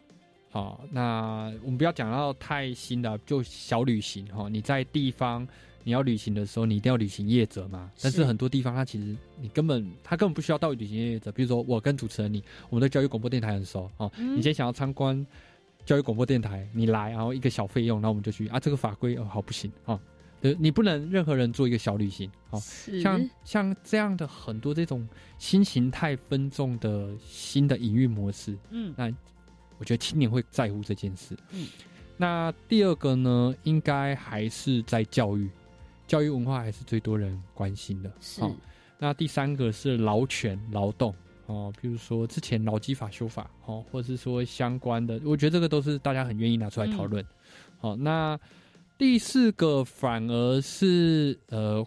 [0.51, 4.49] 好，那我们不要讲到太新的，就小旅行哈。
[4.49, 5.47] 你在地方
[5.85, 7.91] 你要旅行的时候，你一定要旅行业者嘛。
[8.01, 11.31] 但是很多地方它其实你根本它根本不需要到旅行业者。
[11.33, 14.11] 比如说我跟主持人你，我们的教育广播电台很熟啊。
[14.17, 15.27] 你今天想要参观
[15.85, 18.59] 教育广播电台，你来，然后一个小费用，那我们就去啊。
[18.59, 20.01] 这个法规哦，好不行啊。
[20.43, 22.61] 呃，你不能任何人做一个小旅行哦。
[23.03, 29.13] 像像这样的很多这种新形态分众的新的营运模式，嗯，那。
[29.79, 31.35] 我觉得青年会在乎这件事。
[31.53, 31.67] 嗯，
[32.19, 35.49] 那第二个呢，应该还是在教育，
[36.07, 38.13] 教育文化还是最多人关心的。
[38.21, 38.43] 是。
[38.99, 41.15] 那第三个是劳权劳动
[41.47, 47.25] 哦，比如说之前劳基法修法哦，或者是说相关的，我觉得这个都是大家很愿意拿出来讨论。
[47.79, 48.39] 好，那
[49.01, 51.83] 第四个反而是呃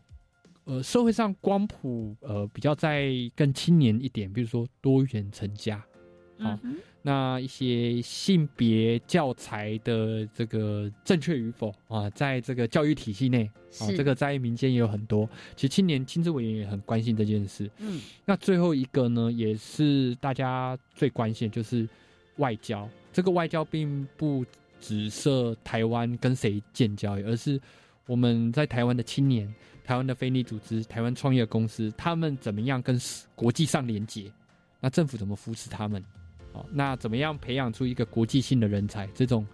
[0.64, 5.80] 呃社会上光谱呃比较在更青年一点，比如说多元成家。
[6.40, 6.60] 好。
[7.04, 13.44] 那一些性别教材的这个正确与否啊，在这个教育体系内
[13.80, 15.30] 啊，这个在民间也有很多。
[15.56, 17.70] 其实青年亲子委员也很关心这件事。
[17.78, 21.88] 嗯，那最后一个呢，也是大家最关心，就是
[22.38, 22.90] 外交。
[23.12, 24.44] 这个外交并不
[24.84, 27.58] 只设台湾跟谁建交，而是
[28.06, 29.48] 我们在台湾的青年、
[29.86, 33.00] 台湾的非利组织、台湾创业公司，他们怎么样跟
[33.34, 34.30] 国际上连接？
[34.82, 36.04] 那政府怎么扶持他们？
[36.52, 39.08] 哦，那怎么样培养出一个国际性的人才？
[39.16, 39.48] 这种，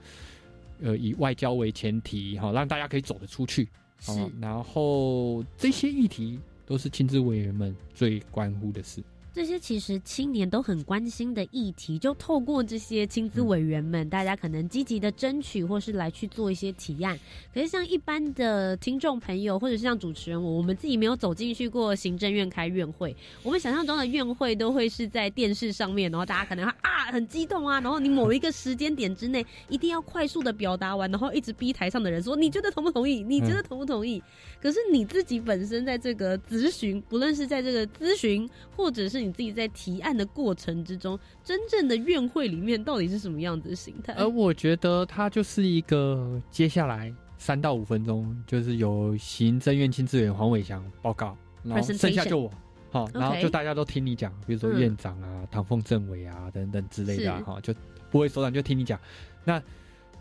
[0.82, 3.70] 呃，以外交为前提，哈，让大家可以走得出去。
[4.00, 4.12] 是，
[4.42, 9.04] 然后这些议题都是亲自委员们最关乎的事。
[9.40, 17.18] 这些其实青年都很关心的议题，就透过这些亲资委员们，大家可能积极的争取，或是来去做一些提案。
[17.54, 33.24] 可是像一般的听众朋友，或者是像主持人我，我们自己没有走进去过行政院开院会，我们想象中的院会都会是在电视上面，然后大家可能啊很激动啊，然后你某一个时间点之内一定要快速的表达完，然后一直逼台上的人说你觉得同不同意？
[33.24, 34.22] 你觉得同不同意？
[34.62, 44.14] 可是你自己本身在这个咨询，不论是在这个咨询，或者是你自己在提案的过程之中，真正的院会里面到底是什么样子的形态？
[44.14, 52.52] 而我觉得它就是一个接下来三到五分钟，就是由行政院亲自员黄伟翔报告，然后剩下就我，
[52.90, 57.72] 好，然后就大家都听你讲，比如说院长啊、唐凤政委啊等等之类的，哈，就
[58.10, 59.00] 不会首长就听你讲。
[59.46, 59.62] 那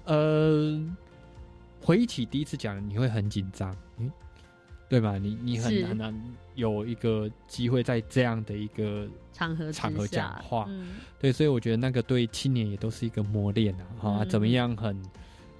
[0.04, 0.78] 呃，
[1.80, 3.87] 回忆起第一次讲，你会很紧张，嗯。
[4.88, 5.18] 对吧？
[5.18, 6.24] 你你很难难
[6.54, 10.68] 有一个机会在这样的一个场合场合讲话，
[11.18, 15.00] 对，所以我觉得那个对青年也都是一个磨练啊，哈，怎么样很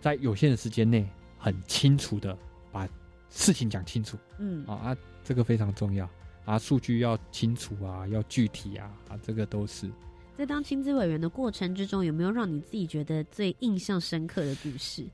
[0.01, 1.07] 在有限的时间内
[1.39, 2.37] 很清楚的
[2.73, 2.89] 把
[3.31, 4.65] 事情讲清楚，嗯。
[4.67, 6.09] 啊啊，这个非常重要。
[6.45, 9.91] 啊，数据要清楚啊，要具体啊啊，这个都是。
[10.39, 15.05] 在当亲子委员的过程之中，有没有让你自己觉得最印象深刻的故事？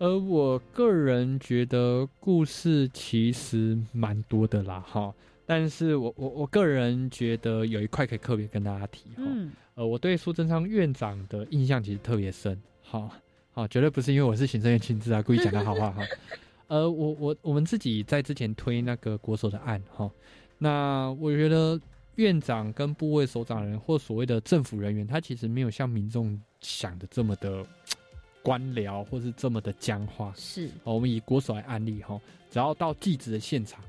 [0.00, 5.14] 而我个人觉得故事其实蛮多的啦，哈。
[5.44, 9.22] 但是我我我个人觉得有一块可以特别跟大家提哈。
[9.74, 13.10] 呃，我对苏贞昌院长的印象其实特别深，好，
[13.52, 16.02] 好，绝对不是因为我是行政院亲自啊，故意讲的好话哈。
[16.68, 20.10] 呃，我我我们自己在之前推那个国手的案哈，
[20.56, 21.78] 那我觉得
[22.14, 27.66] 院长跟部位首长人或所谓的政府人员，他其实没有像民众想的这么的。
[28.42, 30.68] 官僚或是这么的僵化，是。
[30.84, 33.84] 我们以国手来案例哈，只要到记者的现场，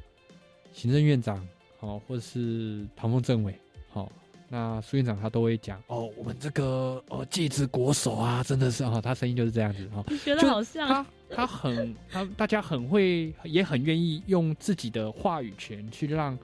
[0.74, 1.48] 行政院长
[1.80, 3.54] 哦，或者是唐凤政委
[3.90, 4.12] 好，
[4.50, 16.38] 那苏院长他都会讲哦，我们这个哦，记者国手啊，真的是哈，他声音就是这样子哈，觉得好像他他很他大家很会，也很愿意用自己的话语权去让。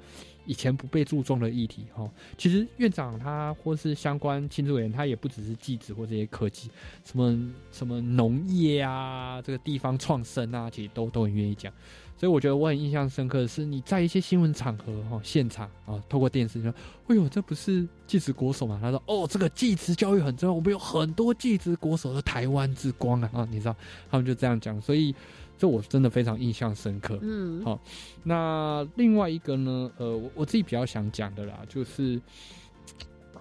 [0.48, 6.72] 以前不被注重的议题，哈，其实院长他或是相关亲自委员，他也不只是技职或这些科技，
[7.04, 11.72] 什么什么农业啊，这个地方创生啊，其实都都很愿意讲。
[12.20, 16.74] 所以我觉得我很印象深刻的是，你在一些新闻场合哈，现场啊，透过电视说，
[17.08, 18.80] 哎呦，这不是技职国手吗？
[18.82, 23.76] 他说，哦，这个技职教育很重要，我们有很多技职国手的台湾之光啊，啊，你知道，
[24.10, 25.14] 他们就这样讲，所以。
[25.58, 27.18] 这我真的非常印象深刻。
[27.22, 27.82] 嗯，好，
[28.24, 29.92] 那另外一个呢？
[29.98, 32.22] 呃，我我自己比较想讲的啦，就是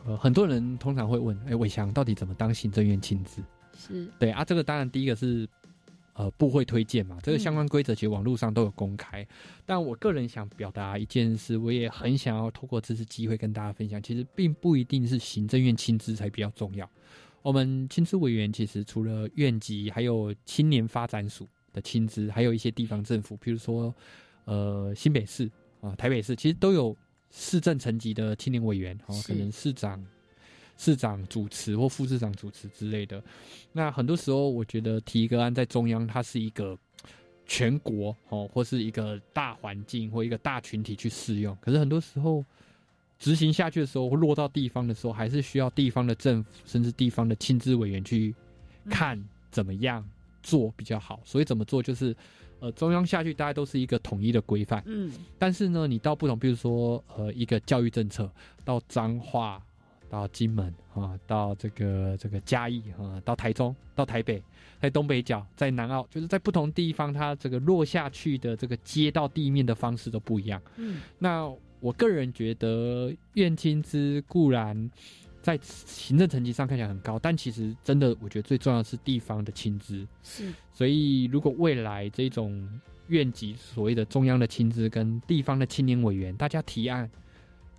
[0.07, 3.43] 呃，很多人通常会问，哎，伟翔到底怎么当行政院亲自？
[3.79, 5.47] 是对啊，这个当然第一个是
[6.15, 9.27] 呃部会推荐嘛，这个相关规则其实网络上都有公开。
[9.67, 16.89] 但我个人想表达一件事，我也很想要透过这次机会跟大家分享，其实并不一定是行政院亲自才比较重要。
[17.43, 21.47] 我们亲资委员其实除了院级，还有青年发展署
[21.77, 23.95] 的亲资，还有一些地方政府，比如说
[24.47, 25.49] 呃新北市
[25.83, 26.97] 啊、台北市，其实都有
[27.31, 30.03] 市政层级的青年委员，哦，可能市长、
[30.79, 33.23] 市长主持或副市长主持之类的。
[33.73, 36.77] 那很多时候，我觉得提一个案在中央，它是一个
[37.45, 41.57] 全国哦，或是一个大环境或一个大群体去适用。
[41.61, 42.43] 可是很多时候
[43.19, 48.35] 执行下去的时候，落到地方的时候，还是需要地方的政府甚至地方的亲资委员去
[48.89, 50.03] 看怎么样
[50.47, 51.21] 做比较好。
[51.25, 52.15] 所以怎么做就是。
[52.59, 58.33] 呃，中央下去大家都是一个统一的规范，嗯，但是呢，你到不同，比如说呃，一个教育政策
[58.65, 59.63] 到彰化、
[60.09, 64.43] 到金门啊，到这个这个嘉义啊，到台中、到台北，
[64.81, 70.59] 在东北角、在南澳，就是在不同地方，它这个落下去的这个接到地面的方式都不一样。
[70.77, 71.47] 嗯，那
[71.79, 74.91] 我个人觉得，愿亲之固然。
[75.47, 80.05] 在行政层级上看起来很高，但其实真的，我觉得最重要的是地方的亲资。
[80.25, 82.69] 是，所以如果未来这种
[83.07, 87.09] 院级所谓的中央的亲资跟地方的青年委员，大家提案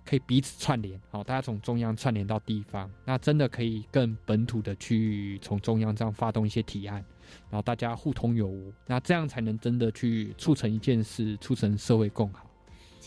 [0.02, 7.04] 可以彼此串联，好，大家从中央串联到地方，那真的可以更本土的去从中央这样发动一些提案，
[7.50, 12.47] 然后大家互通有无，那这样才能真的去促成一件事，促成社会共好。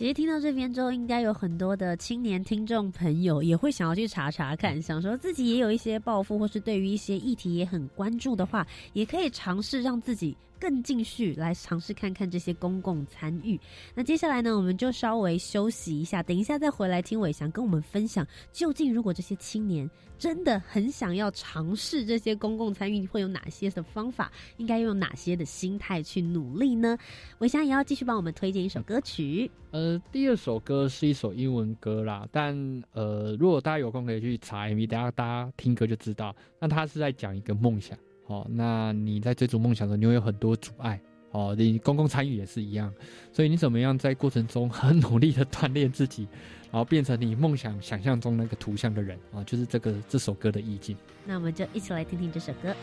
[0.01, 10.35] 其实听到这边之后，应该有很多的青年听众朋友也会想要去查查看，想说自己也有一些抱负，或是对于一些议题也很关注的话，也可以尝试让自己。
[10.61, 13.59] 更继续来尝试看看这些公共参与。
[13.95, 19.89] 那接下来呢，我们就稍微休息一下，等一下再回来听伟翔跟我们分享，究竟如果这些青年
[20.19, 24.31] 真的很想要尝试这些公共参与，会有哪些的方法？
[24.57, 26.95] 应该用哪些的心态去努力呢？
[27.39, 29.49] 伟翔也要继续帮我们推荐一首歌曲。
[29.71, 32.53] 呃，第二首歌是一首英文歌啦，但
[32.91, 36.35] 呃，如果大家有空可以去查 MV，等下大家听歌就知道。
[36.59, 37.97] 那他是在讲一个梦想。
[38.31, 41.01] 哦，那你在追逐梦想的时候，你会有很多阻碍。
[41.31, 42.93] 哦，你公共参与也是一样，
[43.31, 46.27] 所以你怎么样在过程中很努力的锻炼自己，
[46.71, 50.95] 然后变成你梦想想象中那个图像的人啊，就是这个这首歌的意境。
[51.25, 52.75] 那我们就一起来听听这首歌。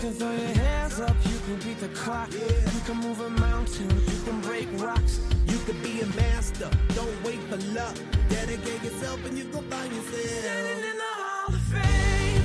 [0.00, 2.28] Can throw your hands up, you can beat the clock.
[2.32, 2.40] Yeah.
[2.74, 5.20] You can move a mountain, you can break rocks.
[5.46, 7.96] You can be a master, don't wait for luck.
[8.28, 10.24] Dedicate yourself and you go find yourself.
[10.44, 12.42] Standing in the Hall of Fame.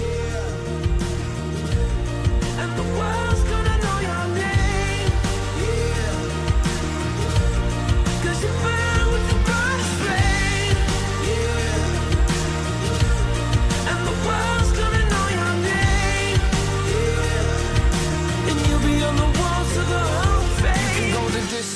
[0.00, 0.62] Yeah.
[2.62, 3.33] And the world's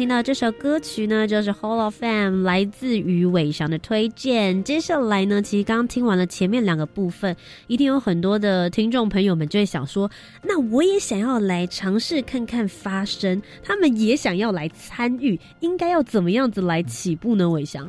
[0.00, 4.64] 听到这首歌曲呢，就是 Hall of Fame，来自于伟翔的推荐。
[4.64, 7.36] 接下来呢，其实刚刚听完了前面两个部分，
[7.66, 10.10] 一定有很多的听众朋友们就会想说，
[10.42, 17.50] 那我也想要来尝试看看发声，他们也想要来参与，应该要怎么样子来起步呢？
[17.50, 17.86] 伟翔，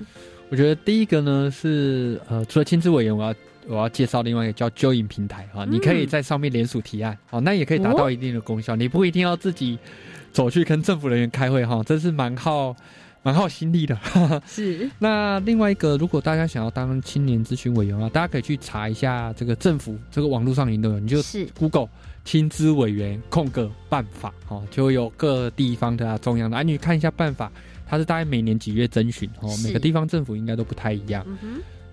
[0.49, 3.33] 我觉得第一个呢是呃，除了亲自委员，我要
[3.69, 9.79] 我要介绍另外一个叫 Join 平台啊，你可以在上面联署提案，好，那也可以达到一定的功效，你不一定要自己
[10.31, 12.75] 走去跟政府人员开会哈，真是蛮耗
[13.23, 13.97] 蛮耗心力的。
[14.47, 14.89] 是。
[14.99, 21.17] 那另外一个，如果大家想要当青年咨询委员啊，大家可以去查一下这个政府这个网络上你都有，你就
[21.57, 21.87] Google
[22.23, 27.51] 亲资委员空格办法哦，就有各地方的啊、中央的啊，你看一下办法，
[27.87, 31.25] 它是大概每年几月征询哦，每个地方政府应该都不太一样。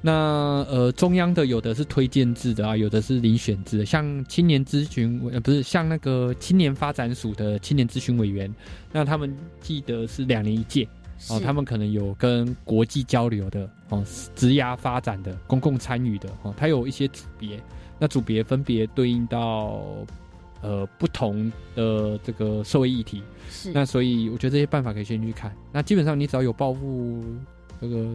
[0.00, 8.52] 那呃，中央的有的是推荐制的啊，有的是遴选制的，像青年咨询委呃不是像那个青年发展署的青年咨询委员，
[8.92, 10.86] 那他们记得是两年一届
[11.28, 14.04] 哦，他们可能有跟国际交流的哦，
[14.36, 17.60] 职涯发展的、公共参与的哦，它有一些组别，
[17.98, 19.82] 那组别分别对应到
[20.62, 23.20] 呃不同的这个社会议题，
[23.50, 23.72] 是。
[23.72, 27.24] 那所以我觉得这些办法可以先去看，那基本上你只要有抱负。
[27.80, 28.06] 这个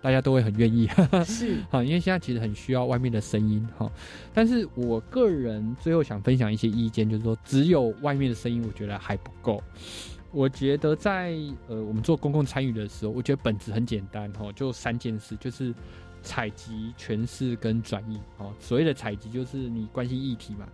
[0.00, 0.88] 大家都会很愿意，
[1.26, 3.90] 是哈， 因为现在其实很需要外面的声音哈。
[4.32, 9.62] 但是我个人最后想分享一些意见，就是说只有外面的声音，我觉得还不够。
[10.32, 11.34] 我觉得在
[11.68, 15.74] 呃我们做公共参与的时候，我觉得本质很简单哈，就三件事，就是
[16.22, 18.18] 采集、诠释跟转译。
[18.38, 20.68] 哦，所谓的采集就是你关心议题嘛，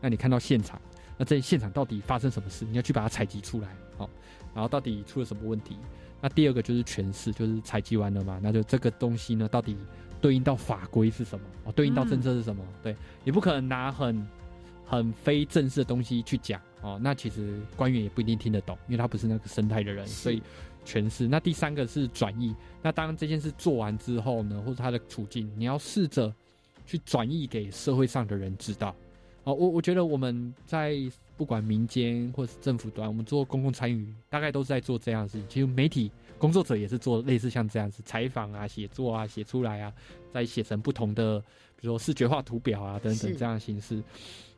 [0.00, 0.80] 那你看到现场，
[1.18, 3.68] 那这现场到底发生什么事，你要去把它采集出来，
[3.98, 4.08] 好，
[4.54, 5.76] 然后到底出了什么问题。
[6.24, 9.76] 那第二个就是诠释，就是采集完了嘛，那就这个东西呢，到底
[10.22, 11.44] 对应到法规是什么？
[11.64, 12.64] 哦，对应到政策是什么？
[12.82, 14.26] 对你不可能拿很
[14.86, 20.42] 很非正式的东西去讲哦，那其实官员也不一定听得懂，因为他不是那个生态的人，所以
[20.86, 21.28] 诠释。
[21.28, 26.34] 那第三个是转译，那当这件事做完之后呢，或者他的处境，你要试着
[26.86, 28.96] 去转译给社会上的人知道。
[29.42, 30.96] 哦，我我觉得我们在
[31.36, 35.46] 不管民间或是政府端，我们做公共参与，大概都是在做这样的事情。
[35.48, 39.92] 其实媒体工作者也是做类似像这样子采访啊、写作啊、写出来啊，
[40.32, 41.40] 再写成不同的，
[41.76, 44.02] 比如说视觉化图表啊等等这样的形式。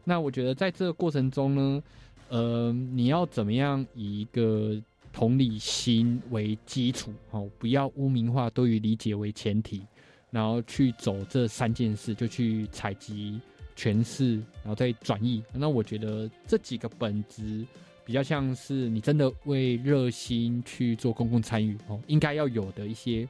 [0.05, 1.83] 那我觉得在这个过程中呢，
[2.29, 4.81] 呃，你要怎么样以一个
[5.13, 9.83] 同理心为基础，哦，不要污名化，多于理解为前提，
[10.31, 13.41] 然后去走这三件事，就去采集。
[13.77, 15.43] 诠释，然后再转译。
[15.53, 17.65] 那我觉得这几个本质
[18.05, 23.29] 比较像是你真的为热心去做公共参与哦，应该要有的一些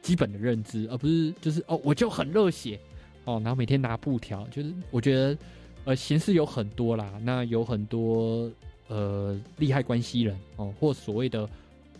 [0.00, 2.78] 基本的认知，而不是就是哦我就很热血
[3.24, 4.46] 哦，然后每天拿布条。
[4.48, 5.36] 就是我觉得
[5.84, 8.50] 呃形式有很多啦，那有很多
[8.88, 11.48] 呃利害关系人哦，或所谓的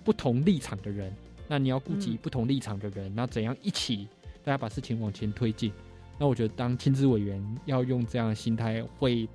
[0.04, 1.12] 不同立场的人，
[1.48, 4.06] 那你要顾及不同立场的人，那怎样一起
[4.44, 5.72] 大家把事情往前推进？
[6.18, 9.28] 那我觉得当亲子委员要用这样的心态，会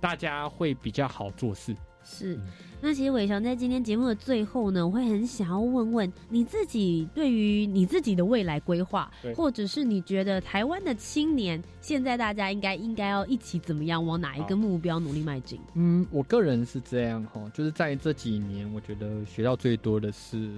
[0.00, 1.74] 大家会比较好做事。
[2.04, 2.40] 是，
[2.80, 15.60] 那其实伟翔在今天节目的最后呢，我会很想要问问你自己对于你自己的未来规划，或者是你觉得台湾的青年现在大家应该应该要一起怎么样往哪一个目标努力迈进？
[15.74, 20.48] 嗯，我个人是这样哈，就是在这几年，我觉得学到最多的是。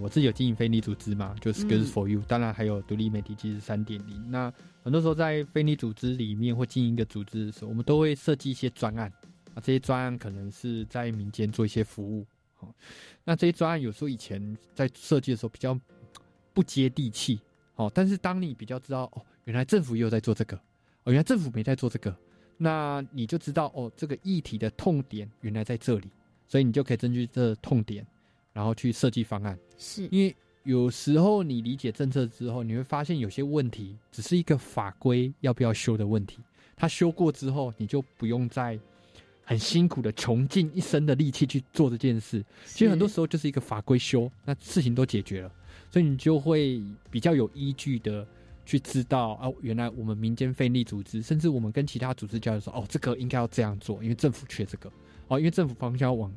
[0.00, 4.30] 我自己有经营非利组织嘛，就是 Skills for You，当然还有独立媒体，其实三点零。
[4.30, 9.10] 那很多时候在非利组织里面或经营一个组织的时候，我们都会设计一些专案
[9.54, 12.26] 啊，这些专案可能是在民间做一些服务。
[12.54, 12.72] 好，
[13.24, 15.78] 那这些专案有时候以前在设计的时候比较
[16.52, 17.40] 不接地气，
[17.74, 20.56] 好，但是当你比较知道哦，原来政府也有在做这个，
[21.04, 22.14] 哦，原来政府没在做这个，
[22.56, 26.08] 那你就知道哦，这个议题的痛点原来在这里，
[26.46, 28.06] 所以你就可以根据这痛点。
[28.54, 36.38] 然后去设计方案，是因为有时候你理解政策之后，你会发现有些问题只是一个法规要不要修的问题。
[36.76, 38.78] 它修过之后，你就不用再
[39.44, 42.44] 很辛苦的穷尽一生的力气去做这件事。
[42.64, 45.52] 其实很多时候就是一个法规修，那事情都解决了，
[45.90, 46.80] 所以你就会
[47.10, 48.26] 比较有依据的
[48.64, 54.90] 去知道啊，原来我们民间非利组织，甚至我们跟其他组织交流说，哦，这个应该要这样做，因为政府缺这个，
[55.28, 56.32] 哦，因为政府方向要往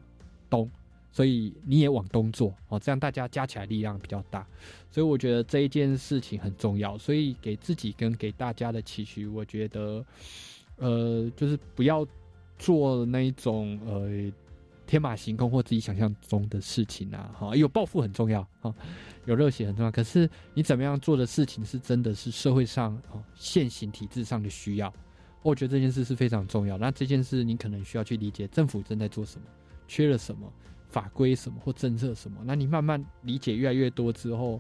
[0.49, 0.69] 东。
[1.17, 4.45] 所以你也往东做哦，这样大家加起来力量比较大。
[4.91, 6.95] 所以我觉得这一件事情很重要。
[6.95, 10.05] 所以给自己跟给大家的期许，我觉得，
[10.75, 12.05] 呃，就是不要
[12.59, 14.31] 做那一种呃
[14.85, 17.31] 天马行空或自己想象中的事情啊。
[17.35, 18.71] 哈，有抱负很重要啊，
[19.25, 19.91] 有热血很重要。
[19.91, 24.93] 可是你怎么样做的事情是真的是社会上哦现行体制上的需要？
[25.41, 26.77] 我觉得这件事是非常重要。
[26.77, 29.47] 那这件事你可能需要去理解政府正在做什么，
[29.87, 30.53] 缺了什么。
[30.89, 34.59] 法规什么或政策什么，那你慢慢理解越来越多之后，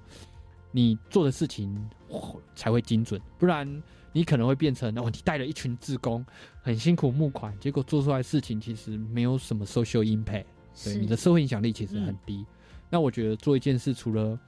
[0.71, 1.73] 你做的事情
[2.09, 3.65] 哦才会精准，不然
[4.11, 6.25] 你可能会变成哦，你带了一群志工，
[6.61, 10.45] 很辛苦募款，结果做出来的事情其实没有什么 social impact，
[10.83, 12.45] 对你的社会影响力其实很低。
[12.89, 14.39] 那我觉得做一件事，除了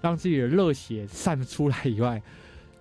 [0.00, 2.22] 让自己的热血散出来以外，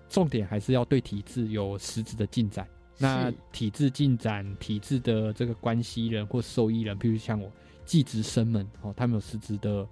[0.10, 2.68] 重点还是要对体制有实质的进展。
[2.98, 7.52] 那体制进展，体制的这个关系人或受益人，譬如像我
[7.92, 9.86] 技职生们哦，他们有实质的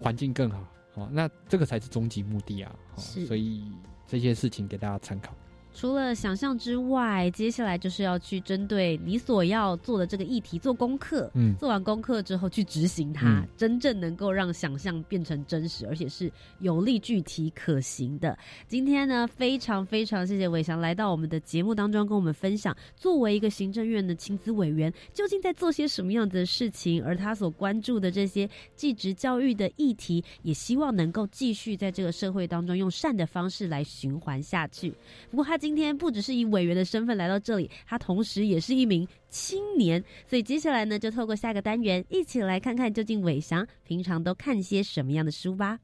[0.00, 2.74] 环境更好哦，那这个才是终极目的啊。
[2.96, 3.70] 哦是所以
[4.04, 5.32] 这些事情给大家参考。
[5.72, 11.30] 除了想象之外，接下来就是要去针对你所要做的这个议题做功课。
[11.34, 18.36] 嗯做完功课之后去执行它，嗯真正能够让想象变成真实，而且是有利、具体、可行的。
[18.66, 34.92] 今天呢，非常非常谢谢伟翔来到我们的节目当中，跟我们分享作为一个行政院的亲子委员，究竟在做些什么样子的事情，而他所关注的这些继职教育的议题，也希望能够继续在这个社会当中用善的方式来循环下去。
[35.30, 40.02] 不过他今天不只是以委员的身份来到这里，他同时也是一名青年。
[40.26, 45.78] 所以接下来呢，就透过下个单元，一起来看看究竟伟翔平常都看些什么样的书吧。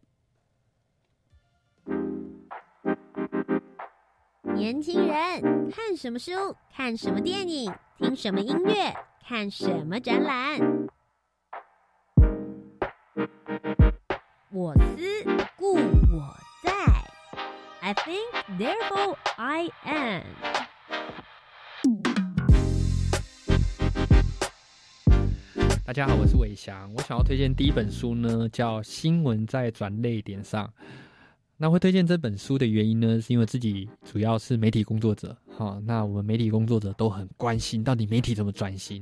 [4.55, 6.33] 年轻人看什么书？
[6.75, 7.71] 看什么电影？
[7.99, 8.91] 听什么音乐？
[9.29, 10.59] 看什么展览？
[14.51, 15.23] 我思
[15.59, 17.06] 故我在。
[17.87, 20.25] I think, therefore I am。
[25.85, 26.93] 大家好，我是伟翔。
[26.95, 30.67] 我想要推荐第一本书呢，叫《新闻在转泪点上》。
[31.57, 39.01] 那会推荐这本书的原因呢，是因为自己主要是媒体工作者，哈、那我们媒体工作者都很关心到底媒体怎么转型。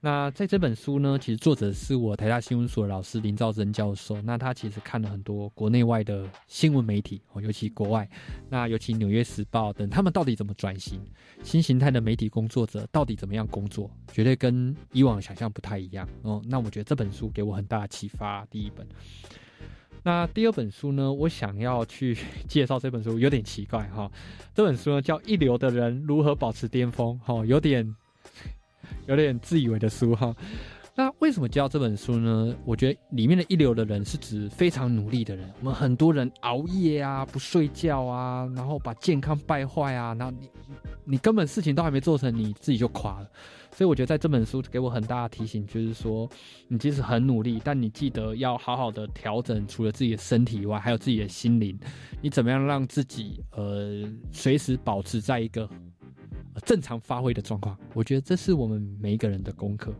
[0.00, 4.22] 那在这本书呢，其实作者是我台大新闻所的老师林兆珍教授。
[4.22, 8.08] 那他其实看了很多国内外的新闻媒体，哦，尤其国外，
[8.48, 11.00] 那尤其《纽约时报》等，他们到底怎么转型？
[11.42, 13.90] 新形态的媒体工作者到底怎么样工作？
[14.12, 16.40] 绝对跟以往想象不太一样哦。
[16.46, 18.46] 那我觉得这本书给我很大的启发。
[18.46, 18.86] 第一本，
[20.04, 21.12] 那第二本书呢？
[21.12, 24.08] 我想要去介绍这本书，有点奇怪哈、
[24.54, 27.96] 这本书呢叫《一流的人如何保持巅峰》哈、有点
[29.06, 30.34] 有点自以为的书哈。
[30.94, 32.52] 那为什么叫这本书呢？
[32.64, 35.48] 我觉得里面的一流的人是指非常努力的人。
[35.60, 40.50] 我们很多人熬夜啊，不睡觉啊，然后把健康败坏啊，然后你
[41.04, 43.30] 你根本事情都还没做成，你自己就垮了。
[43.70, 46.28] 所以我觉得在这本书给我很大的提醒，就是说，
[46.66, 51.78] 你即使很努力，但你记得要好好的调整，除了自己的身体以外，还有自己的心灵。
[52.20, 55.68] 你怎么样让自己呃随时保持在一个、
[56.60, 57.76] 正常发挥的状况？
[57.94, 59.94] 我觉得这是我们每一个人的功课。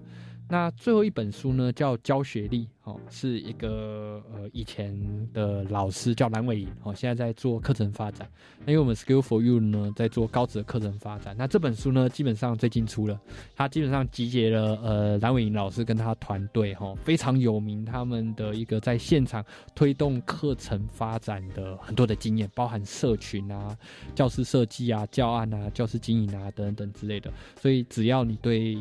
[0.48, 4.96] 那最后一本书呢，叫《教学力》，哦，是一个呃以前
[5.34, 8.26] 的老师叫蓝伟莹，哦，现在在做课程发展。
[8.64, 11.36] 那因为我们 Skill for You 呢，在做高职的课程发展。
[11.36, 13.20] 那这本书呢，基本上最近出了，
[13.54, 19.44] 它基本上集结了呃蓝伟莹老师跟他团队，哈、非常有名，他们的一个在现场
[19.74, 23.76] 推动课程发展的很多的经验，包含社群啊、
[24.14, 27.30] 教师设计啊、教案啊、教师经营啊等等之类的。
[27.60, 28.78] 所以只要你对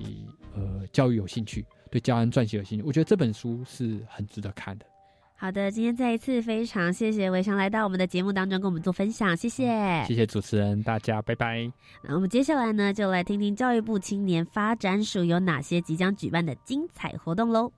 [0.57, 4.85] 呃教育有兴趣，对教案撰写有兴趣，我觉得这本书是很值得看的。
[5.39, 10.03] 好的，今天再一次非常谢谢伟翔来到我们的节目当中跟我们做分享，谢谢。
[10.07, 11.71] 谢谢主持人，大家拜拜。
[12.01, 17.71] 那我们接下来呢，就来听听教育部青年发展署有哪些即将举办的精彩活动喽。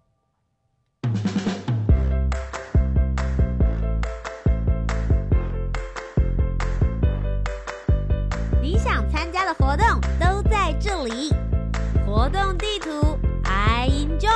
[8.62, 9.86] 你想参加的活动
[10.18, 11.30] 都在这里，
[12.20, 14.30] 活动地图 I enjoy。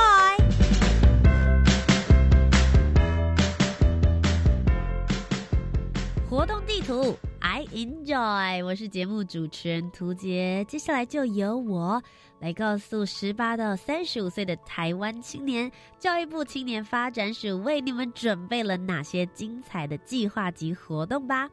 [6.26, 8.64] 活动地图，I enjoy。
[8.64, 12.02] 我是节目主持人涂杰，接下来就由我
[12.40, 21.50] 来告诉十八到三十五岁的台湾青年，教育部青年发展署为你们准备了哪些精彩的计划及活动吧。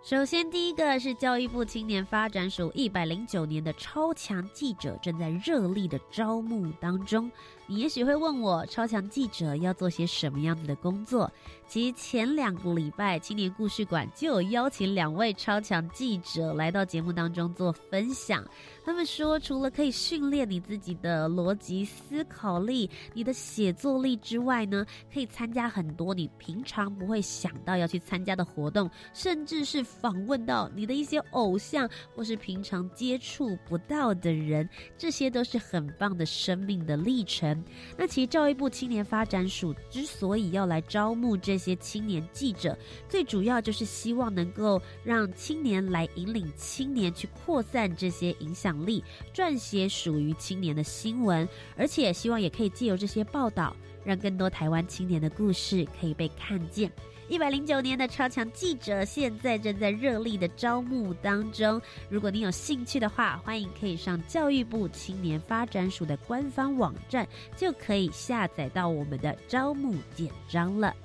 [0.00, 7.30] 首先，第一个是教育部青年发展署一百零九年的超强记者正在热力的招募当中。
[7.66, 11.30] 你也许会问我，超强记者要做些什么样子的工作？
[11.68, 18.42] 其前两个礼拜，青年故事馆就有邀请两位超强记者来到节目当中做分享。
[18.86, 34.66] 他们说，除了可以训练你自己的逻辑思考力、你的写作力之外呢，可以参加很多你平常不会想到要去参加的活动，甚至是访问到你的一些偶像或是平常接触不到的人，
[34.96, 37.62] 这些都是很棒的生命的历程。
[37.94, 42.78] 那其实教育部青年发展署之所以要来招募这些青年记者，
[43.08, 49.02] 最主要就是希望能够让青年来引领青年去扩散这些影响力，
[49.34, 56.90] 撰写属于青年的新闻，而且希望也可以借由这些报道，让更多台湾青年的故事可以被看见。
[57.30, 61.78] 一百零九年的超强记者现在正在热力的招募当中。
[62.08, 70.96] 如果你有兴趣的话，欢迎可以上教育部青年发展署的官方网站，就可以下载到我们的招募简章了。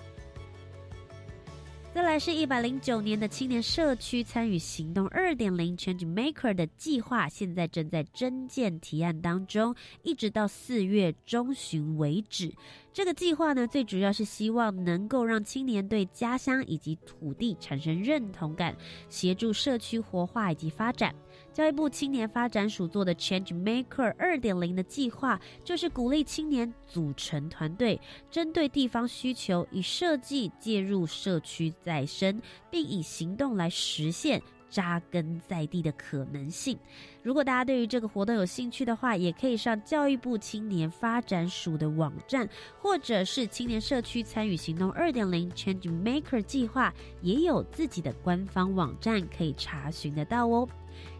[1.93, 12.51] 再来是一百零九年的青年社区参与行动二点零 Change Maker 的计划，现在正在征建提案当中，一直到四月中旬为止。
[12.91, 18.75] 这个计划呢，最主要是希望能够让青年对家乡以及土地产生认同感，
[19.07, 21.13] 协助社区活化以及发展。
[21.53, 28.01] 教育部青年发展署做的 Change Maker 二点零的计划，就是鼓励青年组成团队，
[28.31, 32.41] 针对地方需求，以设计介入社区再生，
[32.71, 36.75] 并以行动来实现扎根在地的可能性。
[37.21, 42.49] 如果大家对于这个活动有兴趣的话，也可以上教育部青年发展署的网站，
[42.81, 46.91] 或者是青年社区参与行动二点零 Change Maker 计划，
[47.21, 50.67] 也有自己的官方网站可以查询得到哦。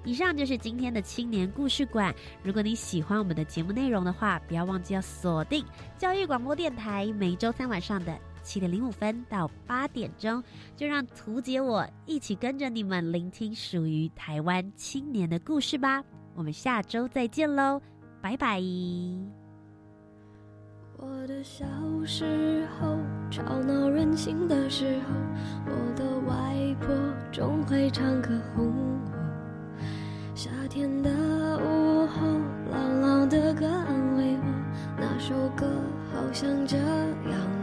[0.06, 2.14] 以上就是今天的青年故事馆。
[2.44, 5.66] 如果你喜欢我们的节目内容的话，不要忘记要锁定
[5.98, 10.44] 教育广播电台，每周三晚上的七点零五分到八点钟，
[10.76, 16.04] 就让图姐我一起跟着你们聆听属于台湾青年的故事吧。
[16.36, 17.82] 我们下周再见喽，
[18.22, 18.62] 拜拜。
[20.98, 21.66] 我的小
[22.06, 22.98] 时候，
[23.30, 25.14] 吵闹任性的时候，
[25.66, 26.96] 我的外婆
[27.32, 28.73] 总会唱歌哄。
[30.44, 32.28] 夏天的午后，
[32.70, 34.44] 老老的歌安慰我，
[34.98, 35.66] 那首歌
[36.14, 37.63] 好像这样。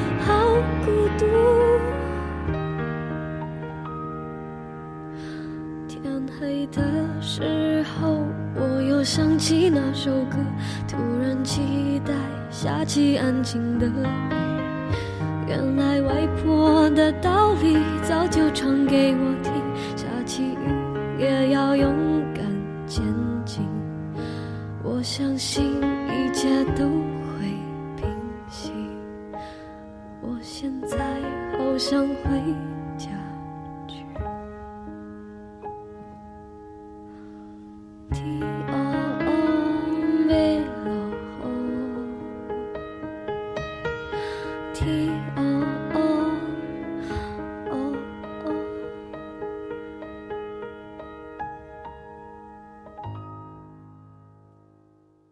[9.13, 10.37] 想起那首歌，
[10.87, 12.13] 突然期待
[12.49, 13.85] 下起安静的